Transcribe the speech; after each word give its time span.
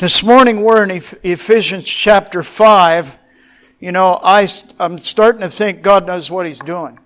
This 0.00 0.24
morning 0.24 0.62
we're 0.62 0.82
in 0.82 0.90
Ephesians 0.90 1.84
chapter 1.84 2.42
5. 2.42 3.18
You 3.80 3.92
know, 3.92 4.18
I, 4.22 4.48
I'm 4.78 4.96
starting 4.96 5.42
to 5.42 5.50
think 5.50 5.82
God 5.82 6.06
knows 6.06 6.30
what 6.30 6.46
He's 6.46 6.60
doing. 6.60 6.98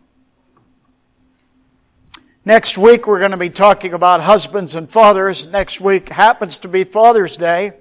Next 2.44 2.78
week 2.78 3.08
we're 3.08 3.18
going 3.18 3.32
to 3.32 3.36
be 3.36 3.50
talking 3.50 3.94
about 3.94 4.20
husbands 4.20 4.76
and 4.76 4.88
fathers. 4.88 5.50
Next 5.50 5.80
week 5.80 6.08
happens 6.08 6.58
to 6.58 6.68
be 6.68 6.84
Father's 6.84 7.36
Day. 7.36 7.72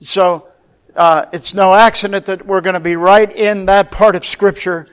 So, 0.00 0.48
uh, 0.96 1.26
it's 1.34 1.52
no 1.52 1.74
accident 1.74 2.24
that 2.24 2.46
we're 2.46 2.62
going 2.62 2.72
to 2.72 2.80
be 2.80 2.96
right 2.96 3.30
in 3.30 3.66
that 3.66 3.90
part 3.90 4.16
of 4.16 4.24
Scripture. 4.24 4.86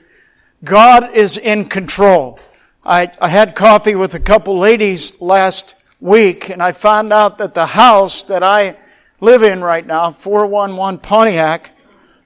God 0.62 1.16
is 1.16 1.38
in 1.38 1.70
control. 1.70 2.38
I, 2.84 3.12
I 3.18 3.28
had 3.28 3.56
coffee 3.56 3.94
with 3.94 4.12
a 4.12 4.20
couple 4.20 4.58
ladies 4.58 5.22
last 5.22 5.82
week 6.00 6.50
and 6.50 6.62
I 6.62 6.72
found 6.72 7.14
out 7.14 7.38
that 7.38 7.54
the 7.54 7.64
house 7.64 8.24
that 8.24 8.42
I 8.42 8.76
live 9.20 9.42
in 9.42 9.62
right 9.62 9.86
now, 9.86 10.10
411 10.10 11.00
Pontiac, 11.00 11.76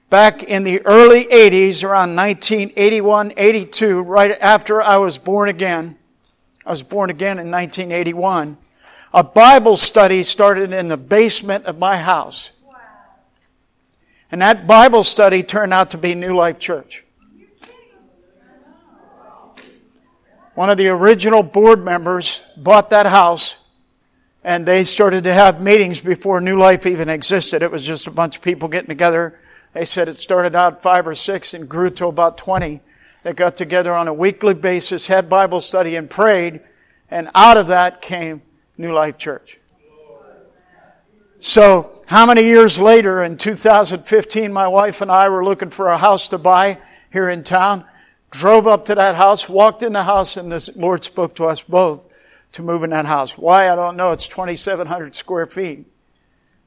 back 0.09 0.43
in 0.43 0.63
the 0.63 0.81
early 0.85 1.25
80s, 1.25 1.83
around 1.83 2.15
1981, 2.15 3.33
82, 3.35 4.01
right 4.01 4.37
after 4.39 4.81
I 4.81 4.97
was 4.97 5.17
born 5.17 5.49
again. 5.49 5.97
I 6.65 6.69
was 6.69 6.83
born 6.83 7.09
again 7.09 7.39
in 7.39 7.49
1981. 7.51 8.57
A 9.13 9.23
Bible 9.23 9.77
study 9.77 10.23
started 10.23 10.71
in 10.71 10.87
the 10.87 10.97
basement 10.97 11.65
of 11.65 11.77
my 11.77 11.97
house. 11.97 12.51
And 14.31 14.41
that 14.41 14.65
Bible 14.65 15.03
study 15.03 15.43
turned 15.43 15.73
out 15.73 15.91
to 15.91 15.97
be 15.97 16.15
New 16.15 16.35
Life 16.35 16.57
Church. 16.57 17.03
One 20.55 20.69
of 20.69 20.77
the 20.77 20.87
original 20.87 21.43
board 21.43 21.83
members 21.83 22.41
bought 22.57 22.91
that 22.91 23.07
house 23.07 23.62
and 24.43 24.65
they 24.65 24.83
started 24.83 25.23
to 25.23 25.33
have 25.33 25.61
meetings 25.61 26.01
before 26.01 26.41
New 26.41 26.57
Life 26.57 26.85
even 26.85 27.07
existed. 27.07 27.61
It 27.61 27.71
was 27.71 27.85
just 27.85 28.07
a 28.07 28.11
bunch 28.11 28.35
of 28.35 28.41
people 28.41 28.67
getting 28.67 28.89
together. 28.89 29.39
They 29.73 29.85
said 29.85 30.07
it 30.07 30.17
started 30.17 30.53
out 30.53 30.83
five 30.83 31.07
or 31.07 31.15
six 31.15 31.53
and 31.53 31.69
grew 31.69 31.89
to 31.91 32.07
about 32.07 32.37
20 32.37 32.81
that 33.23 33.37
got 33.37 33.55
together 33.55 33.93
on 33.93 34.07
a 34.07 34.13
weekly 34.13 34.53
basis, 34.53 35.07
had 35.07 35.29
Bible 35.29 35.61
study 35.61 35.95
and 35.95 36.09
prayed, 36.09 36.59
and 37.09 37.29
out 37.33 37.55
of 37.55 37.67
that 37.67 38.01
came 38.01 38.41
New 38.77 38.91
Life 38.91 39.17
Church. 39.17 39.59
So, 41.39 42.03
how 42.07 42.25
many 42.25 42.43
years 42.43 42.77
later, 42.77 43.23
in 43.23 43.37
2015, 43.37 44.51
my 44.51 44.67
wife 44.67 45.01
and 45.01 45.09
I 45.09 45.29
were 45.29 45.43
looking 45.43 45.69
for 45.69 45.87
a 45.87 45.97
house 45.97 46.27
to 46.29 46.37
buy 46.37 46.79
here 47.11 47.29
in 47.29 47.43
town, 47.43 47.85
drove 48.29 48.67
up 48.67 48.85
to 48.85 48.95
that 48.95 49.15
house, 49.15 49.47
walked 49.47 49.83
in 49.83 49.93
the 49.93 50.03
house, 50.03 50.35
and 50.35 50.51
the 50.51 50.73
Lord 50.75 51.03
spoke 51.03 51.35
to 51.35 51.45
us 51.45 51.61
both 51.61 52.12
to 52.53 52.61
move 52.61 52.83
in 52.83 52.91
that 52.91 53.05
house. 53.05 53.37
Why? 53.37 53.69
I 53.69 53.75
don't 53.75 53.97
know. 53.97 54.11
It's 54.11 54.27
2,700 54.27 55.15
square 55.15 55.45
feet. 55.45 55.85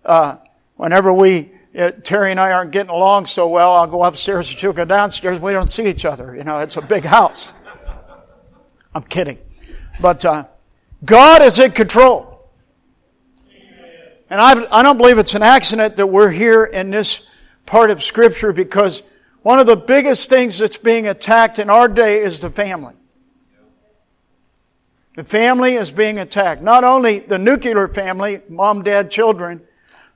Uh, 0.04 0.36
whenever 0.74 1.12
we, 1.12 1.52
uh, 1.76 1.92
Terry 2.02 2.30
and 2.30 2.38
I 2.38 2.52
aren't 2.52 2.72
getting 2.72 2.90
along 2.90 3.26
so 3.26 3.48
well, 3.48 3.72
I'll 3.72 3.86
go 3.86 4.04
upstairs 4.04 4.50
and 4.50 4.58
she'll 4.58 4.72
go 4.72 4.84
downstairs. 4.84 5.40
We 5.40 5.52
don't 5.52 5.70
see 5.70 5.88
each 5.88 6.04
other. 6.04 6.36
You 6.36 6.44
know, 6.44 6.58
it's 6.58 6.76
a 6.76 6.82
big 6.82 7.04
house. 7.04 7.52
I'm 8.94 9.04
kidding. 9.04 9.38
But, 10.00 10.24
uh, 10.24 10.44
God 11.04 11.42
is 11.42 11.58
in 11.58 11.70
control. 11.70 12.50
And 14.28 14.40
I, 14.40 14.66
I 14.70 14.82
don't 14.82 14.96
believe 14.96 15.18
it's 15.18 15.34
an 15.34 15.42
accident 15.42 15.96
that 15.96 16.08
we're 16.08 16.30
here 16.30 16.64
in 16.64 16.90
this 16.90 17.30
part 17.64 17.90
of 17.90 18.02
scripture 18.02 18.52
because 18.52 19.02
one 19.42 19.60
of 19.60 19.66
the 19.66 19.76
biggest 19.76 20.28
things 20.28 20.58
that's 20.58 20.76
being 20.76 21.06
attacked 21.06 21.60
in 21.60 21.70
our 21.70 21.86
day 21.86 22.20
is 22.20 22.40
the 22.40 22.50
family. 22.50 22.94
The 25.16 25.24
family 25.24 25.74
is 25.74 25.90
being 25.90 26.18
attacked. 26.18 26.62
Not 26.62 26.84
only 26.84 27.20
the 27.20 27.38
nuclear 27.38 27.88
family, 27.88 28.42
mom, 28.48 28.82
dad, 28.82 29.10
children, 29.10 29.62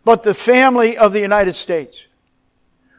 but 0.04 0.22
the 0.22 0.34
family 0.34 0.96
of 0.96 1.12
the 1.12 1.20
United 1.20 1.54
States. 1.54 2.06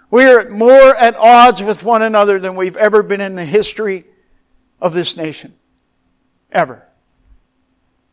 We 0.09 0.25
are 0.25 0.49
more 0.49 0.95
at 0.95 1.15
odds 1.15 1.63
with 1.63 1.83
one 1.83 2.01
another 2.01 2.39
than 2.39 2.55
we've 2.55 2.75
ever 2.75 3.03
been 3.03 3.21
in 3.21 3.35
the 3.35 3.45
history 3.45 4.05
of 4.81 4.95
this 4.95 5.15
nation. 5.15 5.53
Ever. 6.51 6.87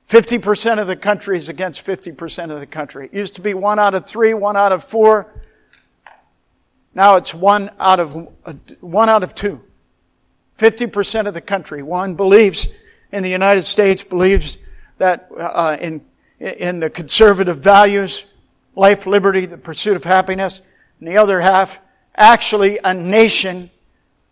50% 0.06 0.78
of 0.78 0.86
the 0.86 0.96
country 0.96 1.38
is 1.38 1.48
against 1.48 1.84
50% 1.84 2.50
of 2.50 2.60
the 2.60 2.66
country. 2.66 3.06
It 3.06 3.14
used 3.14 3.36
to 3.36 3.42
be 3.42 3.54
one 3.54 3.78
out 3.78 3.94
of 3.94 4.06
three, 4.06 4.32
one 4.34 4.56
out 4.56 4.70
of 4.70 4.84
four. 4.84 5.32
Now 6.94 7.16
it's 7.16 7.32
one 7.32 7.70
out 7.80 8.00
of, 8.00 8.28
uh, 8.44 8.52
one 8.80 9.08
out 9.08 9.22
of 9.22 9.34
two. 9.34 9.62
50% 10.58 11.26
of 11.26 11.34
the 11.34 11.40
country, 11.40 11.82
one 11.82 12.14
believes 12.14 12.74
in 13.12 13.22
the 13.22 13.30
United 13.30 13.62
States 13.62 14.02
believes 14.02 14.58
that 14.98 15.28
uh, 15.36 15.76
in, 15.80 16.02
in 16.38 16.80
the 16.80 16.90
conservative 16.90 17.58
values, 17.58 18.34
life, 18.74 19.06
liberty, 19.06 19.46
the 19.46 19.58
pursuit 19.58 19.96
of 19.96 20.04
happiness, 20.04 20.60
and 20.98 21.08
the 21.08 21.16
other 21.16 21.40
half, 21.40 21.80
actually 22.14 22.78
a 22.84 22.92
nation 22.92 23.70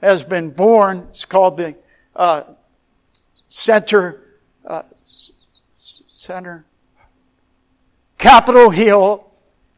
has 0.00 0.22
been 0.22 0.50
born. 0.50 1.06
It's 1.10 1.24
called 1.24 1.56
the 1.56 1.74
uh, 2.14 2.42
Center, 3.48 4.22
uh, 4.64 4.82
Center, 5.78 6.64
Capitol 8.18 8.70
Hill 8.70 9.30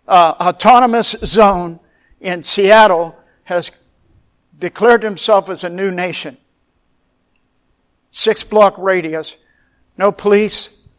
uh, 0.07 0.35
Autonomous 0.41 1.11
Zone 1.11 1.81
in 2.21 2.43
Seattle 2.43 3.17
has 3.45 3.71
declared 4.59 5.03
himself 5.03 5.49
as 5.51 5.65
a 5.65 5.69
new 5.69 5.91
nation 5.91 6.37
six 8.11 8.43
block 8.45 8.77
radius, 8.79 9.43
no 9.97 10.13
police, 10.13 10.91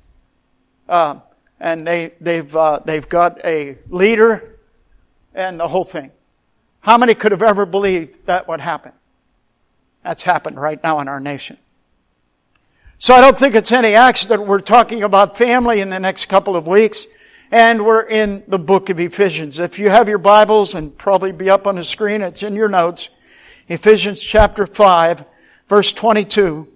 uh, 0.88 1.20
and 1.60 1.86
they, 1.86 2.14
they've, 2.22 2.56
uh, 2.56 2.80
they've 2.86 3.08
got 3.08 3.44
a 3.44 3.78
leader 3.90 4.60
and 5.34 5.60
the 5.60 5.68
whole 5.68 5.84
thing. 5.84 6.12
How 6.82 6.98
many 6.98 7.14
could 7.14 7.32
have 7.32 7.42
ever 7.42 7.66
believed 7.66 8.26
that 8.26 8.48
would 8.48 8.62
happen? 8.62 8.94
That's 10.04 10.24
happened 10.24 10.60
right 10.60 10.82
now 10.82 11.00
in 11.00 11.08
our 11.08 11.20
nation. 11.20 11.58
So 12.98 13.14
I 13.14 13.22
don't 13.22 13.38
think 13.38 13.56
it's 13.56 13.72
any 13.72 13.96
accident 13.96 14.48
we're 14.48 14.60
talking 14.60 15.04
about 15.04 15.38
family 15.38 15.80
in 15.80 15.90
the 15.90 16.00
next 16.00 16.26
couple 16.26 16.56
of 16.56 16.68
weeks, 16.68 17.08
and 17.52 17.86
we're 17.86 18.04
in 18.04 18.44
the 18.48 18.60
book 18.60 18.90
of 18.90 19.00
Ephesians. 19.00 19.60
If 19.60 19.80
you 19.80 19.90
have 19.90 20.10
your 20.10 20.18
Bibles, 20.18 20.74
and 20.74 20.98
probably 20.98 21.32
be 21.32 21.50
up 21.50 21.66
on 21.66 21.76
the 21.76 21.84
screen, 21.84 22.22
it's 22.22 22.44
in 22.44 22.56
your 22.56 22.70
notes, 22.70 23.18
Ephesians 23.68 24.22
chapter 24.22 24.66
5, 24.66 25.26
verse 25.68 25.94
22 25.94 26.68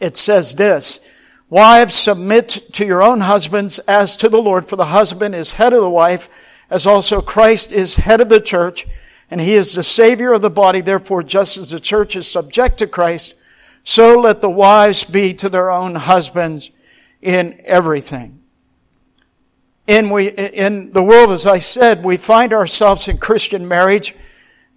it 0.00 0.16
says 0.16 0.54
this, 0.54 1.10
Wives, 1.50 1.94
submit 1.94 2.48
to 2.48 2.86
your 2.86 3.02
own 3.02 3.20
husbands 3.20 3.78
as 3.80 4.16
to 4.16 4.28
the 4.28 4.42
Lord, 4.42 4.66
for 4.68 4.76
the 4.76 4.86
husband 4.86 5.34
is 5.34 5.52
head 5.52 5.72
of 5.72 5.82
the 5.82 5.90
wife, 5.90 6.28
as 6.70 6.86
also 6.86 7.20
Christ 7.20 7.70
is 7.70 7.96
head 7.96 8.20
of 8.20 8.28
the 8.28 8.40
church, 8.40 8.86
and 9.30 9.40
he 9.40 9.54
is 9.54 9.74
the 9.74 9.82
Savior 9.82 10.32
of 10.32 10.42
the 10.42 10.50
body. 10.50 10.80
Therefore, 10.80 11.22
just 11.22 11.56
as 11.56 11.70
the 11.70 11.80
church 11.80 12.16
is 12.16 12.26
subject 12.26 12.78
to 12.78 12.86
Christ, 12.86 13.40
so 13.84 14.18
let 14.18 14.40
the 14.40 14.50
wives 14.50 15.04
be 15.04 15.34
to 15.34 15.48
their 15.48 15.70
own 15.70 15.94
husbands 15.94 16.70
in 17.20 17.60
everything. 17.64 18.40
In, 19.86 20.08
we, 20.08 20.28
in 20.28 20.92
the 20.92 21.02
world, 21.02 21.30
as 21.30 21.46
I 21.46 21.58
said, 21.58 22.02
we 22.02 22.16
find 22.16 22.54
ourselves 22.54 23.06
in 23.06 23.18
Christian 23.18 23.68
marriage 23.68 24.14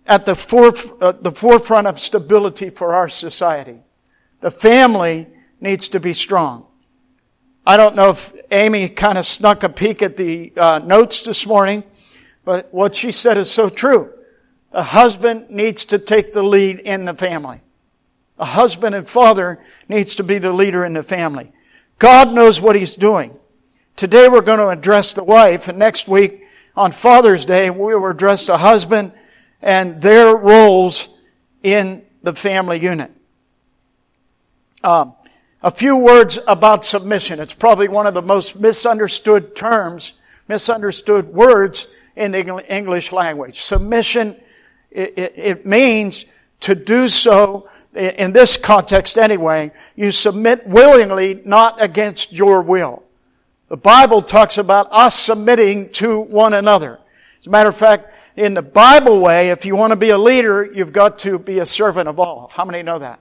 at 0.05 0.25
the, 0.25 0.33
foref- 0.33 1.01
uh, 1.01 1.13
the 1.13 1.31
forefront 1.31 1.87
of 1.87 1.97
stability 1.97 2.69
for 2.69 2.93
our 2.93 3.07
society. 3.07 3.79
The 4.39 4.51
family 4.51 5.27
needs 5.59 5.89
to 5.89 5.99
be 5.99 6.13
strong. 6.13 6.65
I 7.65 7.75
don't 7.75 7.95
know 7.95 8.11
if 8.11 8.33
Amy 8.51 8.87
kind 8.87 9.17
of 9.17 9.25
snuck 9.25 9.63
a 9.63 9.69
peek 9.69 10.01
at 10.01 10.15
the 10.15 10.53
uh, 10.55 10.79
notes 10.79 11.23
this 11.23 11.45
morning, 11.45 11.83
but 12.45 12.73
what 12.73 12.95
she 12.95 13.11
said 13.11 13.37
is 13.37 13.51
so 13.51 13.67
true. 13.67 14.13
The 14.71 14.83
husband 14.83 15.49
needs 15.49 15.83
to 15.85 15.99
take 15.99 16.33
the 16.33 16.43
lead 16.43 16.79
in 16.79 17.05
the 17.05 17.13
family. 17.13 17.61
The 18.37 18.45
husband 18.45 18.95
and 18.95 19.07
father 19.07 19.59
needs 19.89 20.15
to 20.15 20.23
be 20.23 20.37
the 20.37 20.53
leader 20.53 20.85
in 20.85 20.93
the 20.93 21.03
family. 21.03 21.51
God 21.97 22.31
knows 22.31 22.61
what 22.61 22.75
he's 22.75 22.95
doing. 22.95 23.37
Today 23.95 24.29
we're 24.29 24.41
going 24.41 24.59
to 24.59 24.69
address 24.69 25.13
the 25.13 25.23
wife, 25.23 25.67
and 25.67 25.79
next 25.79 26.07
week 26.07 26.43
on 26.75 26.91
Father's 26.91 27.45
Day 27.45 27.71
we 27.71 27.95
will 27.95 28.05
address 28.05 28.45
the 28.45 28.59
husband 28.59 29.11
and 29.61 30.01
their 30.01 30.35
roles 30.37 31.27
in 31.63 32.05
the 32.21 32.33
family 32.33 32.79
unit. 32.79 33.11
Um, 34.87 35.15
a 35.61 35.69
few 35.69 35.97
words 35.97 36.39
about 36.47 36.85
submission. 36.85 37.41
It's 37.41 37.53
probably 37.53 37.89
one 37.89 38.07
of 38.07 38.13
the 38.13 38.21
most 38.21 38.57
misunderstood 38.57 39.53
terms, 39.53 40.13
misunderstood 40.47 41.25
words 41.25 41.93
in 42.15 42.31
the 42.31 42.63
English 42.73 43.11
language. 43.11 43.59
Submission, 43.59 44.37
it, 44.89 45.17
it, 45.17 45.33
it 45.35 45.65
means 45.65 46.33
to 46.61 46.73
do 46.73 47.09
so 47.09 47.69
in 47.93 48.31
this 48.31 48.55
context 48.55 49.17
anyway, 49.17 49.73
you 49.97 50.09
submit 50.09 50.65
willingly, 50.65 51.41
not 51.43 51.81
against 51.81 52.31
your 52.31 52.61
will. 52.61 53.03
The 53.67 53.75
Bible 53.75 54.21
talks 54.21 54.57
about 54.57 54.87
us 54.91 55.15
submitting 55.15 55.89
to 55.93 56.21
one 56.21 56.53
another. 56.53 56.97
As 57.41 57.47
a 57.47 57.49
matter 57.49 57.67
of 57.67 57.75
fact, 57.75 58.13
in 58.37 58.53
the 58.53 58.61
Bible 58.61 59.19
way, 59.19 59.49
if 59.49 59.65
you 59.65 59.75
want 59.75 59.91
to 59.91 59.97
be 59.97 60.11
a 60.11 60.17
leader, 60.17 60.63
you've 60.63 60.93
got 60.93 61.19
to 61.19 61.37
be 61.37 61.59
a 61.59 61.65
servant 61.65 62.07
of 62.07 62.21
all. 62.21 62.49
How 62.53 62.63
many 62.63 62.83
know 62.83 62.99
that? 62.99 63.19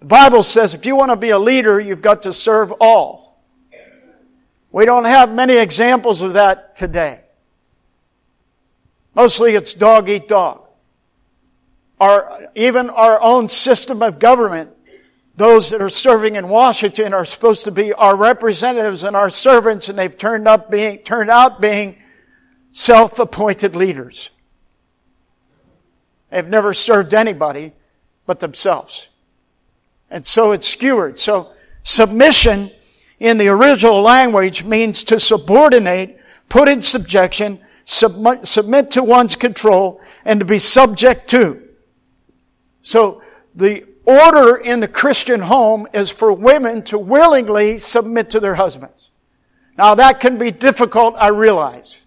The 0.00 0.06
Bible 0.06 0.42
says 0.42 0.74
if 0.74 0.86
you 0.86 0.96
want 0.96 1.10
to 1.10 1.16
be 1.16 1.30
a 1.30 1.38
leader, 1.38 1.78
you've 1.78 2.02
got 2.02 2.22
to 2.22 2.32
serve 2.32 2.72
all. 2.80 3.42
We 4.72 4.86
don't 4.86 5.04
have 5.04 5.32
many 5.32 5.56
examples 5.56 6.22
of 6.22 6.32
that 6.34 6.74
today. 6.74 7.20
Mostly 9.14 9.54
it's 9.54 9.74
dog 9.74 10.08
eat 10.08 10.26
dog. 10.28 10.66
Our, 11.98 12.48
even 12.54 12.88
our 12.88 13.20
own 13.20 13.48
system 13.48 14.02
of 14.02 14.18
government, 14.18 14.70
those 15.36 15.68
that 15.70 15.82
are 15.82 15.90
serving 15.90 16.36
in 16.36 16.48
Washington 16.48 17.12
are 17.12 17.26
supposed 17.26 17.64
to 17.64 17.70
be 17.70 17.92
our 17.92 18.16
representatives 18.16 19.04
and 19.04 19.14
our 19.14 19.28
servants, 19.28 19.88
and 19.88 19.98
they've 19.98 20.16
turned 20.16 20.48
up 20.48 20.70
being, 20.70 20.98
turned 20.98 21.30
out 21.30 21.60
being 21.60 21.96
self-appointed 22.72 23.76
leaders. 23.76 24.30
They've 26.30 26.46
never 26.46 26.72
served 26.72 27.12
anybody 27.12 27.72
but 28.24 28.40
themselves. 28.40 29.09
And 30.10 30.26
so 30.26 30.52
it's 30.52 30.66
skewered. 30.66 31.18
So 31.18 31.52
submission 31.82 32.70
in 33.18 33.38
the 33.38 33.48
original 33.48 34.02
language 34.02 34.64
means 34.64 35.04
to 35.04 35.20
subordinate, 35.20 36.18
put 36.48 36.68
in 36.68 36.82
subjection, 36.82 37.60
submit, 37.84 38.46
submit 38.46 38.90
to 38.92 39.04
one's 39.04 39.36
control, 39.36 40.00
and 40.24 40.40
to 40.40 40.46
be 40.46 40.58
subject 40.58 41.28
to. 41.28 41.68
So 42.82 43.22
the 43.54 43.84
order 44.04 44.56
in 44.56 44.80
the 44.80 44.88
Christian 44.88 45.42
home 45.42 45.86
is 45.92 46.10
for 46.10 46.32
women 46.32 46.82
to 46.84 46.98
willingly 46.98 47.78
submit 47.78 48.30
to 48.30 48.40
their 48.40 48.56
husbands. 48.56 49.10
Now 49.78 49.94
that 49.94 50.20
can 50.20 50.38
be 50.38 50.50
difficult, 50.50 51.14
I 51.16 51.28
realize, 51.28 52.02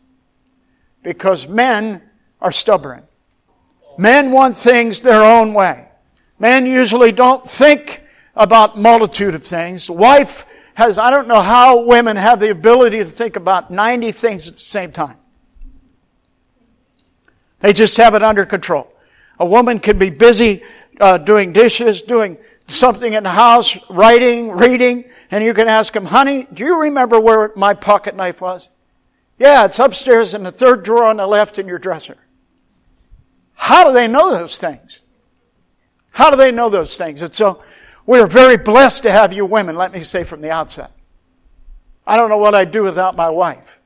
because 1.02 1.48
men 1.48 2.02
are 2.42 2.52
stubborn. 2.52 3.04
Men 3.98 4.32
want 4.32 4.58
things 4.58 5.02
their 5.02 5.22
own 5.22 5.54
way. 5.54 5.88
Men 6.44 6.66
usually 6.66 7.14
don't 7.14 7.42
think 7.50 8.04
about 8.36 8.78
multitude 8.78 9.34
of 9.34 9.46
things. 9.46 9.90
Wife 9.90 10.46
has, 10.74 10.98
I 10.98 11.10
don't 11.10 11.30
know 11.30 11.40
how 11.40 11.86
women 11.86 12.18
have 12.18 12.42
the 12.42 12.52
ability 12.52 12.98
to 12.98 13.06
think 13.06 13.38
about 13.38 13.72
90 13.72 14.12
things 14.12 14.50
at 14.50 14.56
the 14.56 14.60
same 14.60 14.92
time. 14.92 15.16
They 17.62 17.72
just 17.72 17.96
have 17.96 18.14
it 18.14 18.24
under 18.24 18.46
control. 18.46 18.92
A 19.40 19.46
woman 19.46 19.80
can 19.80 19.98
be 19.98 20.10
busy 20.10 20.64
uh, 21.00 21.18
doing 21.18 21.54
dishes, 21.54 22.02
doing 22.02 22.38
something 22.68 23.14
in 23.14 23.24
the 23.24 23.32
house, 23.32 23.90
writing, 23.90 24.52
reading, 24.52 25.06
and 25.32 25.46
you 25.46 25.54
can 25.54 25.70
ask 25.70 25.94
them, 25.94 26.08
honey, 26.08 26.46
do 26.52 26.66
you 26.66 26.82
remember 26.82 27.22
where 27.22 27.54
my 27.56 27.74
pocket 27.74 28.18
knife 28.18 28.42
was? 28.42 28.68
Yeah, 29.40 29.64
it's 29.64 29.80
upstairs 29.80 30.34
in 30.34 30.44
the 30.44 30.52
third 30.52 30.84
drawer 30.84 31.06
on 31.06 31.16
the 31.16 31.26
left 31.26 31.58
in 31.58 31.70
your 31.70 31.80
dresser. 31.80 32.18
How 33.54 33.86
do 33.86 33.94
they 33.94 34.10
know 34.10 34.38
those 34.38 34.58
things? 34.58 35.03
How 36.14 36.30
do 36.30 36.38
they 36.38 36.52
know 36.52 36.70
those 36.70 36.96
things? 36.96 37.22
And 37.22 37.34
so 37.34 37.62
we 38.06 38.20
are 38.20 38.28
very 38.28 38.56
blessed 38.56 39.04
to 39.04 39.12
have 39.12 39.34
you 39.34 39.46
women, 39.46 39.76
let 39.76 39.92
me 39.92 40.02
say 40.02 40.24
from 40.24 40.42
the 40.42 40.52
outset. 40.52 40.92
I 42.06 42.18
don't 42.18 42.30
know 42.30 42.38
what 42.38 42.54
I'd 42.54 42.72
do 42.72 42.84
without 42.84 43.16
my 43.16 43.30
wife. 43.30 43.80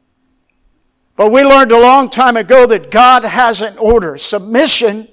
But 1.15 1.31
we 1.31 1.44
learned 1.44 1.71
a 1.71 1.79
long 1.79 2.09
time 2.09 2.35
ago 2.35 2.65
that 2.68 2.91
God 2.91 3.24
has 3.24 3.62
an 3.62 3.77
order. 3.77 4.18
Submission 4.18 5.07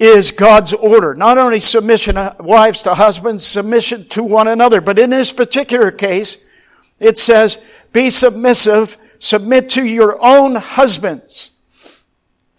is 0.00 0.32
God's 0.32 0.72
order. 0.72 1.14
Not 1.14 1.38
only 1.38 1.60
submission 1.60 2.16
wives 2.40 2.82
to 2.82 2.94
husbands, 2.94 3.46
submission 3.46 4.08
to 4.08 4.24
one 4.24 4.48
another. 4.48 4.80
But 4.80 4.98
in 4.98 5.10
this 5.10 5.32
particular 5.32 5.92
case, 5.92 6.50
it 6.98 7.18
says, 7.18 7.66
be 7.92 8.10
submissive, 8.10 8.96
submit 9.20 9.68
to 9.70 9.84
your 9.86 10.18
own 10.20 10.56
husbands 10.56 11.59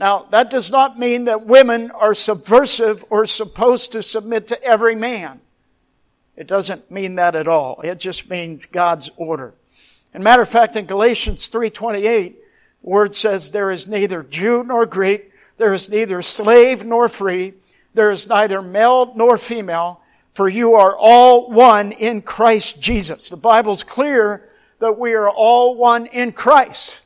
now, 0.02 0.26
that 0.32 0.50
does 0.50 0.72
not 0.72 0.98
mean 0.98 1.26
that 1.26 1.46
women 1.46 1.92
are 1.92 2.16
subversive 2.16 3.06
or 3.12 3.24
supposed 3.28 3.92
to 3.92 4.02
submit 4.02 4.48
to 4.48 4.62
every 4.64 4.96
man. 4.96 5.42
It 6.36 6.48
doesn't 6.48 6.90
mean 6.90 7.14
that 7.16 7.36
at 7.36 7.48
all. 7.48 7.80
It 7.82 8.00
just 8.00 8.28
means 8.28 8.66
God's 8.66 9.12
order. 9.16 9.54
And 10.12 10.24
matter 10.24 10.42
of 10.42 10.50
fact, 10.50 10.76
in 10.76 10.88
Galatians 10.88 11.52
3.28, 11.52 12.02
the 12.02 12.36
word 12.82 13.14
says, 13.14 13.52
there 13.52 13.70
is 13.70 13.88
neither 13.88 14.24
Jew 14.24 14.64
nor 14.64 14.88
Greek, 14.88 15.32
there 15.58 15.72
is 15.72 15.88
neither 15.88 16.24
slave 16.24 16.84
nor 16.84 17.08
free, 17.08 17.54
there 17.94 18.10
is 18.10 18.28
neither 18.28 18.64
male 18.64 19.14
nor 19.16 19.38
female, 19.38 20.02
for 20.32 20.50
you 20.50 20.74
are 20.74 20.98
all 20.98 21.52
one 21.52 21.92
in 21.92 22.24
Christ 22.24 22.82
Jesus. 22.82 23.30
The 23.30 23.38
Bible's 23.38 23.84
clear 23.84 24.50
that 24.80 24.98
we 24.98 25.14
are 25.14 25.30
all 25.30 25.76
one 25.76 26.08
in 26.08 26.32
Christ. 26.32 27.02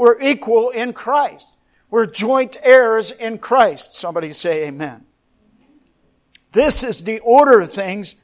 We're 0.00 0.18
equal 0.22 0.70
in 0.70 0.94
Christ. 0.94 1.52
We're 1.90 2.06
joint 2.06 2.56
heirs 2.62 3.10
in 3.10 3.36
Christ. 3.36 3.94
Somebody 3.94 4.32
say 4.32 4.66
amen. 4.66 5.04
This 6.52 6.82
is 6.82 7.04
the 7.04 7.18
order 7.18 7.60
of 7.60 7.70
things 7.70 8.14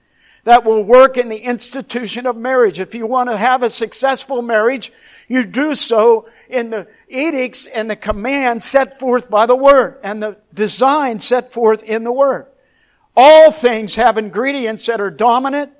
that 0.44 0.64
will 0.64 0.82
work 0.82 1.18
in 1.18 1.28
the 1.28 1.36
institution 1.36 2.24
of 2.24 2.34
marriage. 2.34 2.80
If 2.80 2.94
you 2.94 3.06
want 3.06 3.28
to 3.28 3.36
have 3.36 3.62
a 3.62 3.68
successful 3.68 4.40
marriage, 4.40 4.90
you 5.28 5.44
do 5.44 5.74
so 5.74 6.30
in 6.48 6.70
the 6.70 6.88
edicts 7.10 7.66
and 7.66 7.90
the 7.90 7.96
commands 7.96 8.64
set 8.64 8.98
forth 8.98 9.28
by 9.28 9.44
the 9.44 9.54
Word 9.54 9.98
and 10.02 10.22
the 10.22 10.38
design 10.54 11.20
set 11.20 11.52
forth 11.52 11.82
in 11.82 12.04
the 12.04 12.12
Word. 12.12 12.46
All 13.14 13.50
things 13.50 13.96
have 13.96 14.16
ingredients 14.16 14.86
that 14.86 14.98
are 14.98 15.10
dominant, 15.10 15.72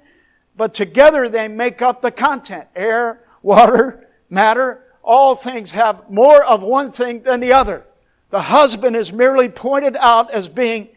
but 0.58 0.74
together 0.74 1.30
they 1.30 1.48
make 1.48 1.80
up 1.80 2.02
the 2.02 2.10
content. 2.10 2.66
Air, 2.76 3.24
water, 3.40 4.06
matter, 4.28 4.82
all 5.06 5.34
things 5.36 5.70
have 5.70 6.10
more 6.10 6.44
of 6.44 6.62
one 6.62 6.90
thing 6.90 7.22
than 7.22 7.40
the 7.40 7.52
other. 7.52 7.86
The 8.30 8.42
husband 8.42 8.96
is 8.96 9.12
merely 9.12 9.48
pointed 9.48 9.96
out 9.96 10.30
as 10.32 10.48
being 10.48 10.88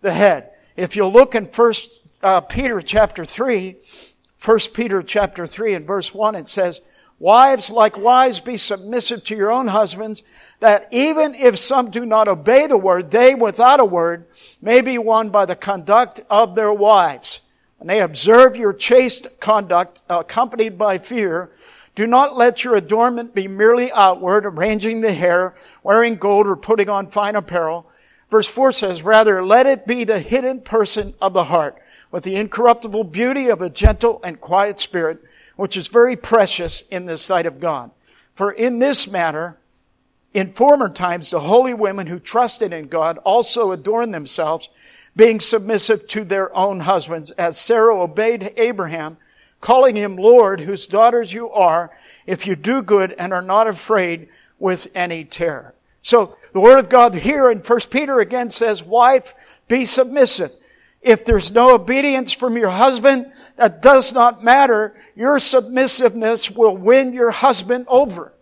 the 0.00 0.12
head. 0.12 0.50
If 0.74 0.96
you 0.96 1.06
look 1.06 1.34
in 1.34 1.46
First 1.46 2.00
uh, 2.22 2.40
Peter 2.40 2.80
chapter 2.80 3.24
three, 3.24 3.76
First 4.36 4.74
Peter 4.74 5.02
chapter 5.02 5.46
three 5.46 5.74
and 5.74 5.86
verse 5.86 6.14
one, 6.14 6.34
it 6.34 6.48
says, 6.48 6.80
"Wives 7.18 7.70
likewise 7.70 8.40
be 8.40 8.56
submissive 8.56 9.22
to 9.24 9.36
your 9.36 9.52
own 9.52 9.68
husbands, 9.68 10.22
that 10.60 10.88
even 10.90 11.34
if 11.34 11.58
some 11.58 11.90
do 11.90 12.06
not 12.06 12.26
obey 12.26 12.66
the 12.66 12.78
word, 12.78 13.10
they 13.10 13.34
without 13.34 13.80
a 13.80 13.84
word 13.84 14.26
may 14.62 14.80
be 14.80 14.96
won 14.96 15.28
by 15.28 15.44
the 15.44 15.56
conduct 15.56 16.20
of 16.30 16.54
their 16.54 16.72
wives." 16.72 17.42
And 17.80 17.88
they 17.88 18.00
observe 18.00 18.56
your 18.56 18.72
chaste 18.72 19.38
conduct, 19.40 20.02
accompanied 20.08 20.78
by 20.78 20.98
fear, 20.98 21.50
do 21.98 22.06
not 22.06 22.36
let 22.36 22.62
your 22.62 22.76
adornment 22.76 23.34
be 23.34 23.48
merely 23.48 23.90
outward, 23.90 24.46
arranging 24.46 25.00
the 25.00 25.12
hair, 25.12 25.56
wearing 25.82 26.14
gold, 26.14 26.46
or 26.46 26.54
putting 26.54 26.88
on 26.88 27.08
fine 27.08 27.34
apparel. 27.34 27.90
Verse 28.28 28.46
4 28.46 28.70
says, 28.70 29.02
rather, 29.02 29.44
let 29.44 29.66
it 29.66 29.84
be 29.84 30.04
the 30.04 30.20
hidden 30.20 30.60
person 30.60 31.14
of 31.20 31.32
the 31.32 31.46
heart, 31.46 31.76
with 32.12 32.22
the 32.22 32.36
incorruptible 32.36 33.02
beauty 33.02 33.48
of 33.48 33.60
a 33.60 33.68
gentle 33.68 34.20
and 34.22 34.40
quiet 34.40 34.78
spirit, 34.78 35.18
which 35.56 35.76
is 35.76 35.88
very 35.88 36.14
precious 36.14 36.82
in 36.82 37.06
the 37.06 37.16
sight 37.16 37.46
of 37.46 37.58
God. 37.58 37.90
For 38.32 38.52
in 38.52 38.78
this 38.78 39.10
matter, 39.10 39.58
in 40.32 40.52
former 40.52 40.88
times, 40.88 41.32
the 41.32 41.40
holy 41.40 41.74
women 41.74 42.06
who 42.06 42.20
trusted 42.20 42.72
in 42.72 42.86
God 42.86 43.18
also 43.24 43.72
adorned 43.72 44.14
themselves, 44.14 44.68
being 45.16 45.40
submissive 45.40 46.06
to 46.10 46.22
their 46.22 46.56
own 46.56 46.78
husbands, 46.78 47.32
as 47.32 47.60
Sarah 47.60 48.00
obeyed 48.00 48.54
Abraham, 48.56 49.16
calling 49.60 49.96
him 49.96 50.16
Lord, 50.16 50.60
whose 50.60 50.86
daughters 50.86 51.32
you 51.32 51.50
are, 51.50 51.90
if 52.26 52.46
you 52.46 52.54
do 52.54 52.82
good 52.82 53.12
and 53.12 53.32
are 53.32 53.42
not 53.42 53.66
afraid 53.66 54.28
with 54.58 54.88
any 54.94 55.24
terror. 55.24 55.74
So 56.02 56.36
the 56.52 56.60
word 56.60 56.78
of 56.78 56.88
God 56.88 57.14
here 57.14 57.50
in 57.50 57.58
1 57.58 57.80
Peter 57.90 58.20
again 58.20 58.50
says, 58.50 58.82
wife, 58.82 59.34
be 59.66 59.84
submissive. 59.84 60.52
If 61.02 61.24
there's 61.24 61.52
no 61.52 61.74
obedience 61.74 62.32
from 62.32 62.56
your 62.56 62.70
husband, 62.70 63.30
that 63.56 63.82
does 63.82 64.12
not 64.12 64.42
matter. 64.42 64.94
Your 65.14 65.38
submissiveness 65.38 66.56
will 66.56 66.76
win 66.76 67.12
your 67.12 67.30
husband 67.30 67.86
over. 67.88 68.32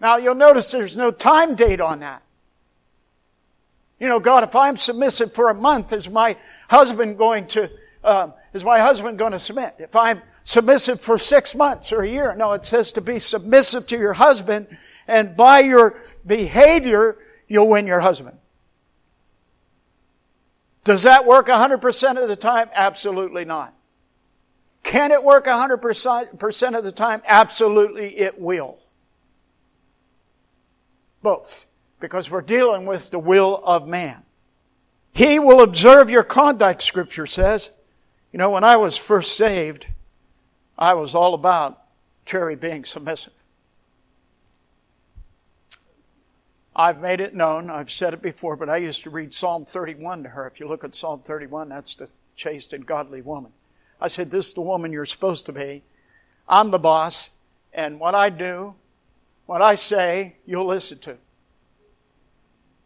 Now 0.00 0.16
you'll 0.16 0.34
notice 0.34 0.70
there's 0.70 0.96
no 0.96 1.10
time 1.10 1.54
date 1.54 1.80
on 1.80 2.00
that. 2.00 2.22
You 3.98 4.08
know, 4.08 4.18
God, 4.18 4.44
if 4.44 4.56
I'm 4.56 4.76
submissive 4.76 5.32
for 5.34 5.50
a 5.50 5.54
month, 5.54 5.92
is 5.92 6.08
my 6.08 6.36
husband 6.70 7.18
going 7.18 7.46
to 7.48 7.70
um, 8.02 8.32
is 8.52 8.64
my 8.64 8.80
husband 8.80 9.18
going 9.18 9.32
to 9.32 9.38
submit? 9.38 9.76
If 9.78 9.94
I'm 9.94 10.22
submissive 10.44 11.00
for 11.00 11.18
six 11.18 11.54
months 11.54 11.92
or 11.92 12.02
a 12.02 12.08
year, 12.08 12.34
no, 12.34 12.52
it 12.52 12.64
says 12.64 12.92
to 12.92 13.00
be 13.00 13.18
submissive 13.18 13.86
to 13.88 13.98
your 13.98 14.14
husband, 14.14 14.66
and 15.06 15.36
by 15.36 15.60
your 15.60 15.96
behavior, 16.26 17.18
you'll 17.48 17.68
win 17.68 17.86
your 17.86 18.00
husband. 18.00 18.36
Does 20.84 21.02
that 21.04 21.26
work 21.26 21.46
100% 21.46 22.22
of 22.22 22.28
the 22.28 22.36
time? 22.36 22.68
Absolutely 22.74 23.44
not. 23.44 23.74
Can 24.82 25.12
it 25.12 25.22
work 25.22 25.44
100% 25.44 26.78
of 26.78 26.84
the 26.84 26.92
time? 26.92 27.22
Absolutely 27.26 28.18
it 28.18 28.40
will. 28.40 28.78
Both. 31.22 31.66
Because 32.00 32.30
we're 32.30 32.40
dealing 32.40 32.86
with 32.86 33.10
the 33.10 33.18
will 33.18 33.60
of 33.62 33.86
man. 33.86 34.22
He 35.12 35.38
will 35.38 35.60
observe 35.60 36.10
your 36.10 36.22
conduct, 36.22 36.82
scripture 36.82 37.26
says. 37.26 37.76
You 38.32 38.38
know, 38.38 38.50
when 38.50 38.64
I 38.64 38.76
was 38.76 38.96
first 38.96 39.36
saved, 39.36 39.88
I 40.78 40.94
was 40.94 41.14
all 41.14 41.34
about 41.34 41.82
Terry 42.24 42.54
being 42.54 42.84
submissive. 42.84 43.32
I've 46.74 47.00
made 47.00 47.20
it 47.20 47.34
known, 47.34 47.68
I've 47.68 47.90
said 47.90 48.14
it 48.14 48.22
before, 48.22 48.56
but 48.56 48.68
I 48.68 48.76
used 48.76 49.02
to 49.02 49.10
read 49.10 49.34
Psalm 49.34 49.64
31 49.64 50.22
to 50.22 50.28
her. 50.30 50.46
If 50.46 50.60
you 50.60 50.68
look 50.68 50.84
at 50.84 50.94
Psalm 50.94 51.20
31, 51.20 51.68
that's 51.68 51.94
the 51.96 52.08
chaste 52.36 52.72
and 52.72 52.86
godly 52.86 53.20
woman. 53.20 53.52
I 54.00 54.08
said, 54.08 54.30
this 54.30 54.48
is 54.48 54.52
the 54.54 54.60
woman 54.62 54.92
you're 54.92 55.04
supposed 55.04 55.44
to 55.46 55.52
be. 55.52 55.82
I'm 56.48 56.70
the 56.70 56.78
boss. 56.78 57.30
And 57.72 58.00
what 58.00 58.14
I 58.14 58.30
do, 58.30 58.74
what 59.46 59.60
I 59.60 59.74
say, 59.74 60.36
you'll 60.46 60.66
listen 60.66 60.98
to. 61.00 61.16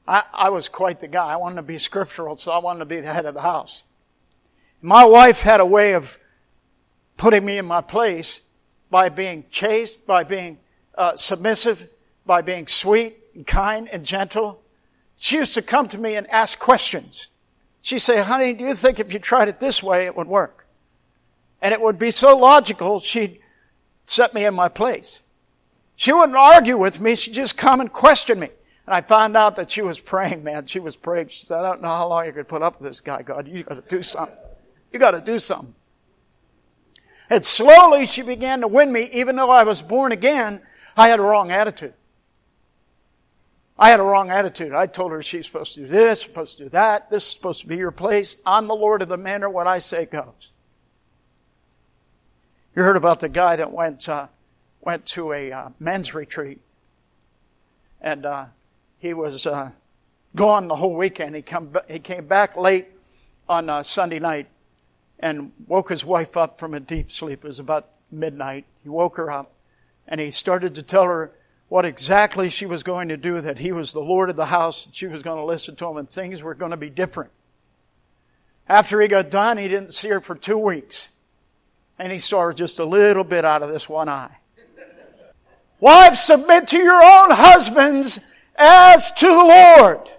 I, 0.09 0.25
I 0.33 0.51
was 0.51 0.69
quite 0.69 1.01
the 1.01 1.09
guy. 1.09 1.27
I 1.27 1.37
wanted 1.37 1.57
to 1.57 1.63
be 1.63 1.79
scriptural, 1.79 2.37
so 2.37 2.53
I 2.53 2.59
wanted 2.59 2.81
to 2.81 2.85
be 2.87 3.01
the 3.01 3.13
head 3.13 3.27
of 3.27 3.35
the 3.35 3.43
house. 3.43 3.85
My 4.87 5.07
wife 5.07 5.41
had 5.41 5.61
a 5.61 5.65
way 5.65 5.95
of 5.95 6.19
putting 7.17 7.43
me 7.43 7.57
in 7.57 7.65
my 7.65 7.81
place 7.81 8.47
by 8.91 9.09
being 9.09 9.47
chaste, 9.49 10.07
by 10.07 10.25
being 10.25 10.59
uh, 10.99 11.17
submissive, 11.17 11.89
by 12.27 12.43
being 12.43 12.67
sweet 12.67 13.17
and 13.35 13.47
kind 13.47 13.89
and 13.91 14.05
gentle. 14.05 14.61
She 15.17 15.39
used 15.39 15.55
to 15.55 15.63
come 15.63 15.89
to 15.89 15.97
me 15.97 16.17
and 16.17 16.29
ask 16.29 16.59
questions. 16.59 17.29
She'd 17.81 18.01
say, 18.01 18.23
honey, 18.23 18.53
do 18.53 18.63
you 18.63 18.75
think 18.75 19.01
if 19.01 19.11
you 19.11 19.19
tried 19.19 19.49
it 19.49 19.59
this 19.59 19.83
way, 19.83 20.05
it 20.05 20.15
would 20.19 20.29
work? 20.29 20.67
And 21.63 21.73
it 21.73 21.81
would 21.81 21.99
be 21.99 22.11
so 22.11 22.37
logical, 22.37 23.01
she'd 23.01 23.39
set 24.05 24.35
me 24.35 24.45
in 24.45 24.53
my 24.53 24.69
place. 24.69 25.23
She 25.97 26.13
wouldn't 26.13 26.37
argue 26.37 26.77
with 26.77 27.01
me, 27.01 27.15
she'd 27.15 27.33
just 27.33 27.57
come 27.57 27.81
and 27.81 27.91
question 27.91 28.39
me. 28.39 28.51
And 28.85 28.95
I 28.95 29.01
found 29.01 29.35
out 29.35 29.57
that 29.57 29.71
she 29.71 29.81
was 29.81 29.99
praying, 29.99 30.45
man. 30.45 30.67
She 30.67 30.79
was 30.79 30.95
praying. 30.95 31.29
She 31.29 31.47
said, 31.47 31.61
I 31.61 31.71
don't 31.71 31.81
know 31.81 31.89
how 31.89 32.07
long 32.07 32.27
you 32.27 32.33
could 32.33 32.49
put 32.49 32.61
up 32.61 32.79
with 32.79 32.87
this 32.87 33.01
guy, 33.01 33.23
God. 33.23 33.49
You 33.49 33.63
gotta 33.63 33.81
do 33.81 34.03
something. 34.03 34.37
You 34.95 35.01
gotta 35.01 35.21
do 35.21 35.41
something. 35.41 35.75
And 37.29 37.45
slowly 37.45 38.07
she 38.07 38.23
began 38.23 38.61
to 38.61 38.69
win 38.69 38.93
me, 38.93 39.11
even 39.13 39.35
though 39.35 39.51
I 39.51 39.65
was 39.65 39.83
born 39.83 40.13
again, 40.13 40.61
I 40.97 41.09
had 41.09 41.19
a 41.19 41.23
wrong 41.23 41.51
attitude. 41.51 41.95
I 43.77 43.91
had 43.91 43.99
a 43.99 44.05
wrong 44.05 44.31
attitude. 44.31 44.73
I 44.73 44.87
told 44.87 45.11
her 45.11 45.21
she's 45.21 45.47
supposed 45.47 45.75
to 45.75 45.81
do 45.81 45.87
this, 45.89 46.23
supposed 46.23 46.59
to 46.59 46.65
do 46.65 46.71
that. 46.71 47.11
This 47.11 47.27
is 47.27 47.33
supposed 47.33 47.63
to 47.63 47.67
be 47.67 47.77
your 47.77 47.91
place. 47.91 48.41
I'm 48.47 48.69
the 48.69 48.77
Lord 48.77 49.03
of 49.03 49.09
the 49.09 49.17
manor. 49.17 49.51
What 49.51 49.67
I 49.67 49.81
say 49.81 50.07
goes. 50.07 50.53
You 52.77 52.85
heard 52.85 52.97
about 52.97 53.19
the 53.19 53.29
guy 53.29 53.57
that 53.57 53.73
went 53.73 54.09
uh, 54.09 54.29
went 54.81 55.07
to 55.07 55.33
a 55.33 55.51
uh, 55.51 55.69
men's 55.81 56.15
retreat, 56.15 56.61
and 58.01 58.25
uh, 58.25 58.45
he 59.01 59.13
was 59.13 59.45
uh, 59.45 59.73
gone 60.37 60.69
the 60.69 60.77
whole 60.77 60.95
weekend. 60.95 61.35
He 61.35 61.43
come 61.43 61.77
he 61.89 61.99
came 61.99 62.29
back 62.29 62.57
late 62.57 62.87
on 63.49 63.69
uh, 63.69 63.83
Sunday 63.83 64.21
night, 64.21 64.47
and 65.19 65.53
woke 65.67 65.89
his 65.89 66.05
wife 66.05 66.37
up 66.37 66.59
from 66.59 66.75
a 66.75 66.81
deep 66.81 67.11
sleep. 67.11 67.45
It 67.45 67.49
was 67.49 67.61
about 67.61 67.89
midnight. 68.11 68.67
He 68.83 68.89
woke 68.89 69.17
her 69.17 69.31
up, 69.31 69.53
and 70.07 70.21
he 70.21 70.31
started 70.31 70.75
to 70.75 70.83
tell 70.83 71.05
her 71.05 71.33
what 71.69 71.85
exactly 71.85 72.49
she 72.49 72.67
was 72.67 72.83
going 72.83 73.09
to 73.09 73.17
do, 73.17 73.41
that 73.41 73.59
he 73.59 73.73
was 73.73 73.93
the 73.93 74.01
Lord 74.01 74.31
of 74.31 74.37
the 74.37 74.47
house, 74.47 74.87
and 74.87 74.95
she 74.95 75.07
was 75.07 75.23
going 75.23 75.39
to 75.39 75.45
listen 75.45 75.77
to 75.77 75.89
him, 75.89 75.97
and 75.97 76.09
things 76.09 76.43
were 76.43 76.55
going 76.55 76.71
to 76.71 76.77
be 76.77 76.91
different. 76.91 77.31
After 78.69 79.01
he 79.01 79.09
got 79.09 79.31
done, 79.31 79.59
he 79.59 79.69
didn't 79.69 79.93
see 79.93 80.09
her 80.09 80.21
for 80.21 80.35
two 80.35 80.59
weeks. 80.59 81.09
And 81.99 82.11
he 82.11 82.19
saw 82.19 82.43
her 82.45 82.53
just 82.53 82.79
a 82.79 82.85
little 82.85 83.25
bit 83.25 83.45
out 83.45 83.63
of 83.63 83.71
this 83.71 83.89
one 83.89 84.09
eye. 84.09 84.37
Wives, 85.81 86.21
submit 86.21 86.69
to 86.69 86.79
your 86.79 87.03
own 87.03 87.31
husbands 87.31 88.21
as 88.57 89.13
to 89.13 89.27
the 89.27 89.33
Lord. 89.33 90.11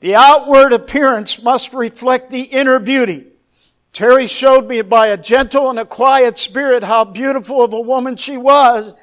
The 0.00 0.14
outward 0.14 0.72
appearance 0.72 1.42
must 1.42 1.72
reflect 1.72 2.30
the 2.30 2.42
inner 2.42 2.78
beauty. 2.78 3.26
Terry 3.92 4.26
showed 4.26 4.68
me 4.68 4.82
by 4.82 5.08
a 5.08 5.16
gentle 5.16 5.70
and 5.70 5.78
a 5.78 5.84
quiet 5.84 6.38
spirit 6.38 6.84
how 6.84 7.04
beautiful 7.04 7.62
of 7.62 7.72
a 7.72 7.80
woman 7.80 8.16
she 8.16 8.36
was 8.36 8.94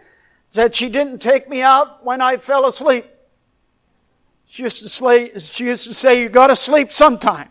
that 0.54 0.74
she 0.74 0.90
didn't 0.90 1.20
take 1.20 1.50
me 1.50 1.62
out 1.62 2.06
when 2.06 2.22
I 2.22 2.38
fell 2.38 2.66
asleep. 2.66 3.06
She 4.46 4.64
used 4.64 4.82
to 4.84 4.90
say, 4.90 5.38
she 5.40 5.66
used 5.66 5.86
to 5.88 5.94
say 5.94 6.22
you 6.22 6.30
gotta 6.30 6.56
sleep 6.56 6.92
sometime. 6.92 7.50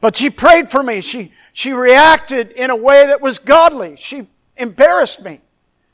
But 0.00 0.16
she 0.16 0.30
prayed 0.30 0.70
for 0.70 0.82
me. 0.82 1.00
She, 1.00 1.32
she 1.52 1.72
reacted 1.72 2.50
in 2.50 2.70
a 2.70 2.76
way 2.76 3.06
that 3.06 3.20
was 3.20 3.38
godly. 3.38 3.96
She 3.96 4.26
embarrassed 4.56 5.24
me 5.24 5.40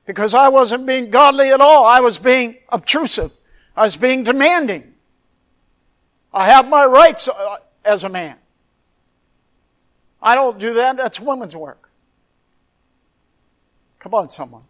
because 0.07 0.35
I 0.35 0.49
wasn't 0.49 0.87
being 0.87 1.11
godly 1.11 1.51
at 1.51 1.61
all. 1.61 1.85
I 1.85 2.01
was 2.01 2.19
being 2.19 2.57
obtrusive. 2.69 3.33
I 3.77 3.85
was 3.85 3.97
being 3.97 4.25
demanding. 4.25 4.95
I 6.35 6.47
have 6.47 6.69
my 6.69 6.85
rights 6.85 7.29
as 7.85 8.05
a 8.05 8.09
man. 8.09 8.37
I 10.23 10.35
don't 10.35 10.59
do 10.59 10.75
that. 10.75 10.97
That's 10.97 11.19
woman's 11.19 11.57
work. 11.57 11.91
Come 13.99 14.15
on, 14.15 14.31
someone. 14.31 14.63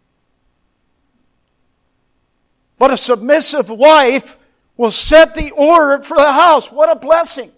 But 2.77 2.91
a 2.91 2.97
submissive 2.97 3.69
wife 3.69 4.37
will 4.77 4.91
set 4.91 5.35
the 5.35 5.51
order 5.51 6.03
for 6.03 6.17
the 6.17 6.31
house. 6.31 6.71
What 6.71 6.91
a 6.91 6.99
blessing. 6.99 7.51